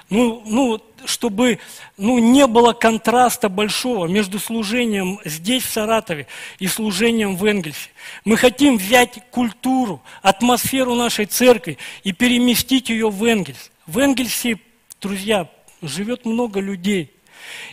Ну, 0.08 0.42
ну, 0.46 0.80
чтобы 1.04 1.58
ну, 1.96 2.18
не 2.18 2.46
было 2.46 2.72
контраста 2.72 3.48
большого 3.48 4.06
между 4.06 4.38
служением 4.38 5.20
здесь, 5.24 5.64
в 5.64 5.70
Саратове, 5.70 6.26
и 6.58 6.66
служением 6.66 7.36
в 7.36 7.44
Энгельсе. 7.44 7.90
Мы 8.24 8.36
хотим 8.36 8.76
взять 8.76 9.18
культуру, 9.30 10.02
атмосферу 10.22 10.94
нашей 10.94 11.26
церкви 11.26 11.78
и 12.04 12.12
переместить 12.12 12.88
ее 12.88 13.10
в 13.10 13.24
Энгельс. 13.24 13.70
В 13.86 13.98
Энгельсе, 13.98 14.58
друзья, 15.00 15.48
живет 15.82 16.24
много 16.24 16.60
людей. 16.60 17.12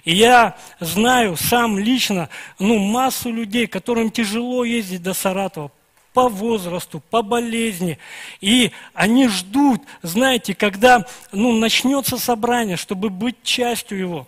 И 0.03 0.13
я 0.13 0.57
знаю 0.79 1.35
сам 1.35 1.79
лично 1.79 2.29
ну, 2.59 2.77
массу 2.77 3.31
людей, 3.31 3.67
которым 3.67 4.11
тяжело 4.11 4.63
ездить 4.63 5.01
до 5.01 5.13
Саратова, 5.13 5.71
по 6.13 6.29
возрасту, 6.29 7.01
по 7.09 7.21
болезни. 7.21 7.97
И 8.39 8.71
они 8.93 9.27
ждут, 9.27 9.81
знаете, 10.01 10.53
когда 10.53 11.05
ну, 11.31 11.51
начнется 11.53 12.17
собрание, 12.17 12.77
чтобы 12.77 13.09
быть 13.09 13.43
частью 13.43 13.97
его. 13.97 14.27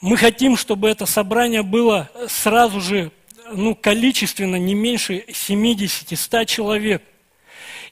Мы 0.00 0.16
хотим, 0.16 0.56
чтобы 0.56 0.88
это 0.88 1.06
собрание 1.06 1.62
было 1.62 2.10
сразу 2.28 2.80
же 2.80 3.12
ну, 3.52 3.74
количественно 3.74 4.56
не 4.56 4.74
меньше 4.74 5.24
70-100 5.28 6.46
человек. 6.46 7.02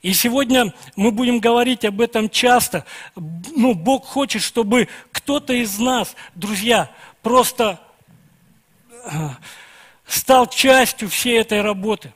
И 0.02 0.14
сегодня 0.14 0.72
мы 0.96 1.10
будем 1.10 1.40
говорить 1.40 1.84
об 1.84 2.00
этом 2.00 2.30
часто. 2.30 2.86
Ну, 3.14 3.74
Бог 3.74 4.06
хочет, 4.06 4.42
чтобы 4.42 4.88
кто-то 5.12 5.52
из 5.52 5.78
нас, 5.78 6.16
друзья, 6.34 6.90
просто 7.22 7.78
стал 10.10 10.48
частью 10.48 11.08
всей 11.08 11.38
этой 11.38 11.62
работы. 11.62 12.12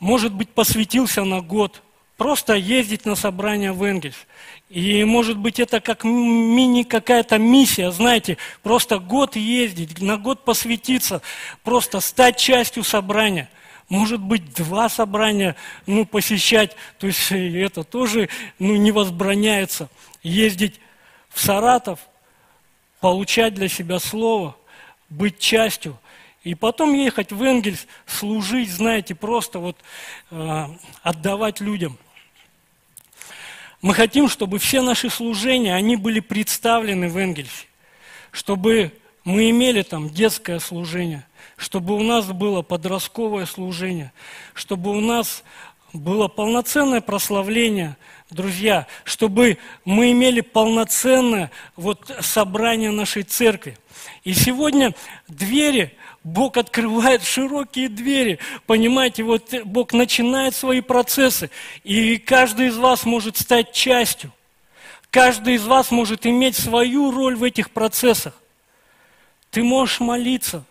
Может 0.00 0.32
быть, 0.32 0.48
посвятился 0.50 1.22
на 1.22 1.40
год, 1.40 1.80
просто 2.16 2.54
ездить 2.54 3.04
на 3.04 3.14
собрание 3.14 3.72
в 3.72 3.84
Энгельс. 3.84 4.16
И 4.68 5.04
может 5.04 5.38
быть 5.38 5.60
это 5.60 5.80
как 5.80 6.02
мини 6.02 6.82
какая-то 6.82 7.38
миссия, 7.38 7.92
знаете, 7.92 8.36
просто 8.62 8.98
год 8.98 9.36
ездить, 9.36 10.00
на 10.00 10.16
год 10.16 10.44
посвятиться, 10.44 11.22
просто 11.62 12.00
стать 12.00 12.36
частью 12.36 12.82
собрания. 12.82 13.48
Может 13.88 14.20
быть, 14.20 14.54
два 14.54 14.88
собрания 14.88 15.54
ну, 15.86 16.04
посещать, 16.04 16.74
то 16.98 17.06
есть 17.06 17.30
это 17.30 17.84
тоже 17.84 18.28
ну, 18.58 18.74
не 18.74 18.90
возбраняется. 18.90 19.88
Ездить 20.22 20.80
в 21.28 21.40
Саратов, 21.40 22.00
получать 23.00 23.54
для 23.54 23.68
себя 23.68 24.00
слово– 24.00 24.56
быть 25.12 25.38
частью. 25.38 25.98
И 26.42 26.54
потом 26.54 26.92
ехать 26.94 27.30
в 27.30 27.42
Энгельс, 27.42 27.86
служить, 28.06 28.70
знаете, 28.70 29.14
просто 29.14 29.60
вот 29.60 29.76
э, 30.30 30.66
отдавать 31.02 31.60
людям. 31.60 31.98
Мы 33.80 33.94
хотим, 33.94 34.28
чтобы 34.28 34.58
все 34.58 34.80
наши 34.80 35.08
служения, 35.08 35.74
они 35.74 35.96
были 35.96 36.20
представлены 36.20 37.08
в 37.08 37.16
Энгельсе. 37.16 37.66
Чтобы 38.32 38.92
мы 39.24 39.50
имели 39.50 39.82
там 39.82 40.10
детское 40.10 40.58
служение, 40.58 41.26
чтобы 41.56 41.94
у 41.94 42.02
нас 42.02 42.26
было 42.26 42.62
подростковое 42.62 43.46
служение, 43.46 44.12
чтобы 44.54 44.90
у 44.90 45.00
нас 45.00 45.44
было 45.92 46.26
полноценное 46.28 47.00
прославление, 47.00 47.96
друзья, 48.32 48.86
чтобы 49.04 49.58
мы 49.84 50.12
имели 50.12 50.40
полноценное 50.40 51.50
вот 51.76 52.10
собрание 52.20 52.90
нашей 52.90 53.22
церкви. 53.22 53.76
И 54.24 54.34
сегодня 54.34 54.94
двери, 55.28 55.96
Бог 56.24 56.56
открывает 56.56 57.22
широкие 57.22 57.88
двери. 57.88 58.38
Понимаете, 58.66 59.22
вот 59.22 59.52
Бог 59.64 59.92
начинает 59.92 60.54
свои 60.54 60.80
процессы, 60.80 61.50
и 61.84 62.18
каждый 62.18 62.68
из 62.68 62.76
вас 62.76 63.04
может 63.04 63.36
стать 63.36 63.72
частью. 63.72 64.32
Каждый 65.10 65.54
из 65.54 65.64
вас 65.64 65.90
может 65.90 66.26
иметь 66.26 66.56
свою 66.56 67.10
роль 67.10 67.36
в 67.36 67.44
этих 67.44 67.70
процессах. 67.70 68.34
Ты 69.50 69.62
можешь 69.62 70.00
молиться. 70.00 70.64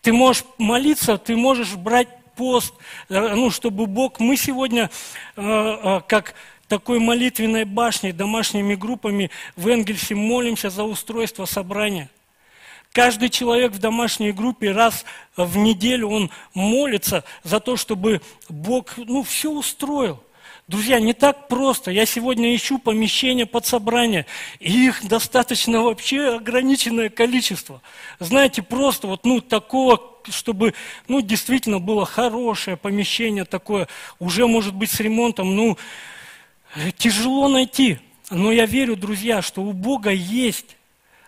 Ты 0.00 0.12
можешь 0.12 0.44
молиться, 0.58 1.16
ты 1.16 1.36
можешь 1.36 1.74
брать 1.76 2.08
пост, 2.34 2.74
э, 3.08 3.34
ну, 3.34 3.50
чтобы 3.50 3.86
Бог... 3.86 4.18
Мы 4.18 4.36
сегодня, 4.36 4.90
э, 5.36 5.42
э, 5.42 6.00
как 6.08 6.34
такой 6.72 7.00
молитвенной 7.00 7.66
башней, 7.66 8.12
домашними 8.12 8.74
группами 8.74 9.30
в 9.56 9.68
Энгельсе 9.68 10.14
молимся 10.14 10.70
за 10.70 10.84
устройство 10.84 11.44
собрания– 11.44 12.08
Каждый 12.92 13.30
человек 13.30 13.72
в 13.72 13.78
домашней 13.78 14.32
группе 14.32 14.70
раз 14.70 15.06
в 15.34 15.56
неделю 15.56 16.08
он 16.08 16.30
молится 16.52 17.24
за 17.42 17.58
то, 17.58 17.78
чтобы 17.78 18.20
Бог 18.50 18.98
ну, 18.98 19.22
все 19.22 19.50
устроил. 19.50 20.22
Друзья, 20.68 21.00
не 21.00 21.14
так 21.14 21.48
просто. 21.48 21.90
Я 21.90 22.04
сегодня 22.04 22.54
ищу 22.54 22.78
помещение 22.78 23.46
под 23.46 23.64
собрание, 23.64 24.26
и 24.60 24.86
их 24.86 25.06
достаточно 25.08 25.80
вообще 25.80 26.36
ограниченное 26.36 27.08
количество. 27.08 27.80
Знаете, 28.20 28.60
просто 28.62 29.06
вот 29.06 29.24
ну, 29.24 29.40
такого, 29.40 29.98
чтобы 30.28 30.74
ну, 31.08 31.22
действительно 31.22 31.78
было 31.78 32.04
хорошее 32.04 32.76
помещение 32.76 33.46
такое, 33.46 33.88
уже 34.18 34.46
может 34.46 34.74
быть 34.74 34.90
с 34.90 35.00
ремонтом, 35.00 35.56
ну, 35.56 35.78
тяжело 36.96 37.48
найти. 37.48 37.98
Но 38.30 38.52
я 38.52 38.66
верю, 38.66 38.96
друзья, 38.96 39.42
что 39.42 39.62
у 39.62 39.72
Бога 39.72 40.10
есть 40.10 40.76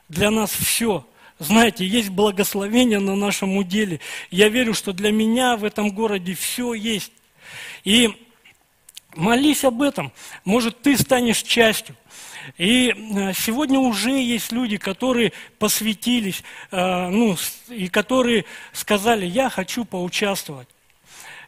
для 0.09 0.31
нас 0.31 0.51
все– 0.53 1.07
знаете, 1.39 1.85
есть 1.87 2.11
благословение 2.11 3.01
на 3.01 3.17
нашем 3.17 3.57
уделе. 3.57 4.01
Я 4.31 4.49
верю, 4.49 4.73
что 4.73 4.93
для 4.93 5.11
меня 5.11 5.57
в 5.57 5.65
этом 5.65 5.91
городе 5.91 6.35
все 6.35 6.75
есть. 6.75 7.13
И 7.83 8.15
молись 9.17 9.65
об 9.65 9.83
этом. 9.83 10.13
Может, 10.45 10.81
ты 10.83 10.97
станешь 10.97 11.43
частью. 11.43 11.97
И 12.57 12.91
э, 12.91 13.33
сегодня 13.33 13.79
уже 13.79 14.11
есть 14.11 14.53
люди, 14.53 14.77
которые 14.77 15.33
посвятились, 15.59 16.43
э, 16.71 17.09
ну, 17.09 17.37
и 17.69 17.89
которые 17.89 18.45
сказали, 18.73 19.25
я 19.25 19.49
хочу 19.49 19.85
поучаствовать. 19.85 20.69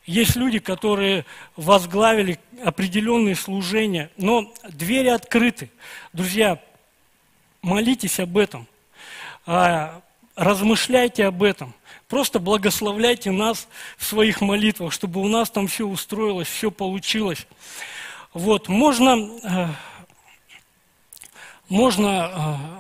Есть 0.07 0.37
люди, 0.37 0.61
которые 0.61 1.27
возглавили 1.57 2.39
определенные 2.65 3.35
служения, 3.35 4.11
но 4.17 4.53
двери 4.69 5.09
открыты. 5.09 5.71
Друзья, 6.13 6.61
молитесь 7.61 8.21
об 8.21 8.39
этом, 8.39 8.67
а, 9.47 10.01
размышляйте 10.37 11.27
об 11.27 11.43
этом. 11.43 11.75
Просто 12.09 12.39
благословляйте 12.39 13.33
нас 13.33 13.67
в 13.97 14.05
своих 14.05 14.41
молитвах, 14.41 14.93
чтобы 14.93 15.21
у 15.21 15.27
нас 15.27 15.51
там 15.51 15.67
все 15.67 15.87
устроилось, 15.87 16.47
все 16.47 16.71
получилось. 16.71 17.47
Вот, 18.33 18.69
можно 18.69 19.31
э, 19.43 19.69
можно, 21.69 22.31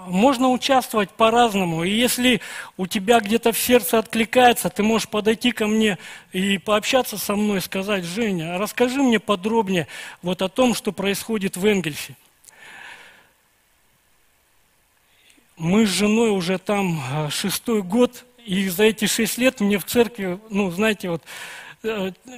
э, 0.07 0.11
можно 0.11 0.51
участвовать 0.51 1.11
по-разному. 1.11 1.85
И 1.85 1.91
если 1.91 2.41
у 2.77 2.87
тебя 2.87 3.21
где-то 3.21 3.53
в 3.53 3.59
сердце 3.59 3.99
откликается, 3.99 4.69
ты 4.71 4.83
можешь 4.83 5.09
подойти 5.09 5.51
ко 5.53 5.67
мне 5.67 5.99
и 6.33 6.59
пообщаться 6.59 7.19
со 7.19 7.35
мной, 7.35 7.61
сказать, 7.61 8.05
Женя, 8.05 8.59
расскажи 8.59 9.03
мне 9.03 9.19
подробнее 9.19 9.89
вот 10.23 10.43
о 10.43 10.49
том, 10.49 10.75
что 10.75 10.93
происходит 10.93 11.57
в 11.57 11.67
Энгельсе. 11.67 12.17
Мы 15.57 15.87
с 15.87 15.91
женой 15.91 16.31
уже 16.31 16.59
там 16.59 17.01
э, 17.01 17.31
шестой 17.31 17.83
год, 17.83 18.25
и 18.45 18.69
за 18.69 18.85
эти 18.85 19.07
шесть 19.07 19.39
лет 19.39 19.61
мне 19.61 19.79
в 19.79 19.85
церкви, 19.85 20.39
ну, 20.51 20.71
знаете, 20.71 21.11
вот 21.11 21.23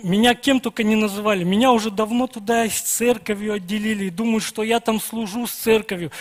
меня 0.03 0.35
кем 0.35 0.61
только 0.61 0.83
не 0.83 0.95
называли. 0.95 1.45
Меня 1.45 1.73
уже 1.73 1.91
давно 1.91 2.27
туда 2.27 2.69
с 2.69 2.81
церковью 2.81 3.55
отделили. 3.55 4.07
И 4.07 4.11
думают, 4.11 4.45
что 4.45 4.63
я 4.63 4.81
там 4.81 5.01
служу 5.01 5.47
с 5.47 5.53
церковью. 5.53 6.13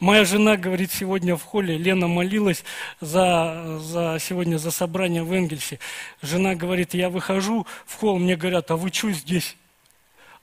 Моя 0.00 0.24
жена 0.24 0.56
говорит 0.56 0.92
сегодня 0.92 1.36
в 1.36 1.42
холле, 1.42 1.78
Лена 1.78 2.06
молилась 2.08 2.64
за, 3.00 3.78
за, 3.80 4.18
сегодня 4.20 4.58
за 4.58 4.70
собрание 4.70 5.22
в 5.22 5.32
Энгельсе. 5.32 5.78
Жена 6.22 6.54
говорит, 6.54 6.94
я 6.94 7.10
выхожу 7.10 7.66
в 7.86 7.94
холл, 7.94 8.18
мне 8.18 8.36
говорят, 8.36 8.70
а 8.70 8.76
вы 8.76 8.90
что 8.92 9.10
здесь? 9.10 9.56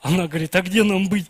Она 0.02 0.28
говорит, 0.28 0.56
а 0.56 0.62
где 0.62 0.84
нам 0.84 1.08
быть? 1.08 1.30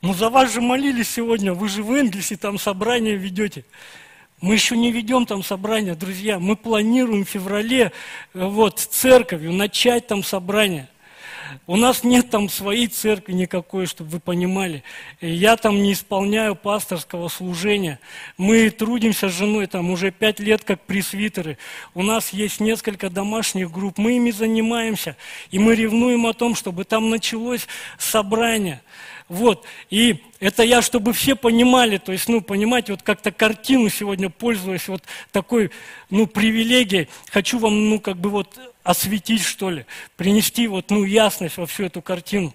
Ну 0.00 0.14
за 0.14 0.30
вас 0.30 0.52
же 0.52 0.60
молились 0.60 1.10
сегодня, 1.10 1.54
вы 1.54 1.68
же 1.68 1.82
в 1.82 1.92
Энгельсе 1.92 2.36
там 2.36 2.58
собрание 2.58 3.16
ведете. 3.16 3.64
Мы 4.40 4.54
еще 4.54 4.76
не 4.76 4.92
ведем 4.92 5.26
там 5.26 5.42
собрания, 5.42 5.96
друзья. 5.96 6.38
Мы 6.38 6.54
планируем 6.54 7.24
в 7.24 7.28
феврале 7.28 7.90
э, 8.34 8.44
вот, 8.44 8.78
церковью 8.78 9.52
начать 9.52 10.06
там 10.06 10.22
собрание. 10.22 10.88
У 11.66 11.76
нас 11.76 12.04
нет 12.04 12.30
там 12.30 12.48
своей 12.48 12.86
церкви 12.86 13.32
никакой, 13.32 13.86
чтобы 13.86 14.10
вы 14.10 14.20
понимали. 14.20 14.84
Я 15.20 15.56
там 15.56 15.82
не 15.82 15.92
исполняю 15.92 16.54
пасторского 16.54 17.28
служения. 17.28 17.98
Мы 18.36 18.70
трудимся 18.70 19.28
с 19.28 19.32
женой 19.32 19.66
там 19.66 19.90
уже 19.90 20.12
пять 20.12 20.38
лет 20.38 20.62
как 20.62 20.82
пресвитеры. 20.82 21.58
У 21.94 22.02
нас 22.02 22.32
есть 22.32 22.60
несколько 22.60 23.10
домашних 23.10 23.72
групп. 23.72 23.98
Мы 23.98 24.16
ими 24.16 24.30
занимаемся. 24.30 25.16
И 25.50 25.58
мы 25.58 25.74
ревнуем 25.74 26.26
о 26.26 26.32
том, 26.32 26.54
чтобы 26.54 26.84
там 26.84 27.10
началось 27.10 27.66
собрание. 27.98 28.82
Вот, 29.28 29.66
и 29.90 30.24
это 30.40 30.62
я, 30.62 30.80
чтобы 30.80 31.12
все 31.12 31.36
понимали, 31.36 31.98
то 31.98 32.12
есть, 32.12 32.28
ну, 32.28 32.40
понимаете, 32.40 32.92
вот 32.92 33.02
как-то 33.02 33.30
картину 33.30 33.90
сегодня 33.90 34.30
пользуясь 34.30 34.88
вот 34.88 35.02
такой, 35.32 35.70
ну, 36.08 36.26
привилегией, 36.26 37.08
хочу 37.30 37.58
вам, 37.58 37.90
ну, 37.90 38.00
как 38.00 38.16
бы 38.16 38.30
вот 38.30 38.58
осветить, 38.82 39.42
что 39.42 39.68
ли, 39.68 39.84
принести 40.16 40.66
вот, 40.66 40.90
ну, 40.90 41.04
ясность 41.04 41.58
во 41.58 41.66
всю 41.66 41.84
эту 41.84 42.00
картину. 42.00 42.54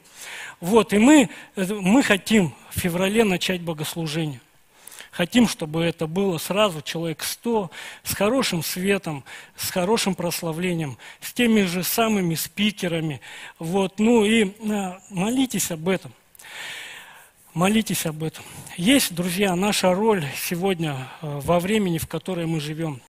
Вот, 0.59 0.93
и 0.93 0.97
мы, 0.97 1.29
мы 1.55 2.01
хотим 2.01 2.55
в 2.71 2.79
феврале 2.79 3.23
начать 3.23 3.61
богослужение. 3.61 4.41
Хотим, 5.11 5.47
чтобы 5.47 5.83
это 5.83 6.07
было 6.07 6.39
сразу 6.39 6.81
человек 6.81 7.21
сто, 7.21 7.69
с 8.03 8.15
хорошим 8.15 8.63
светом, 8.63 9.23
с 9.55 9.69
хорошим 9.69 10.15
прославлением, 10.15 10.97
с 11.21 11.33
теми 11.33 11.61
же 11.65 11.83
самыми 11.83 12.33
спикерами. 12.33 13.21
Вот, 13.59 13.99
ну 13.99 14.25
и 14.25 14.45
э, 14.45 14.93
молитесь 15.11 15.69
об 15.69 15.87
этом. 15.87 16.11
Молитесь 17.53 18.07
об 18.07 18.23
этом. 18.23 18.43
Есть, 18.77 19.13
друзья, 19.13 19.55
наша 19.55 19.93
роль 19.93 20.25
сегодня 20.35 21.07
э, 21.21 21.39
во 21.43 21.59
времени, 21.59 21.99
в 21.99 22.07
которое 22.07 22.47
мы 22.47 22.59
живем. 22.59 22.99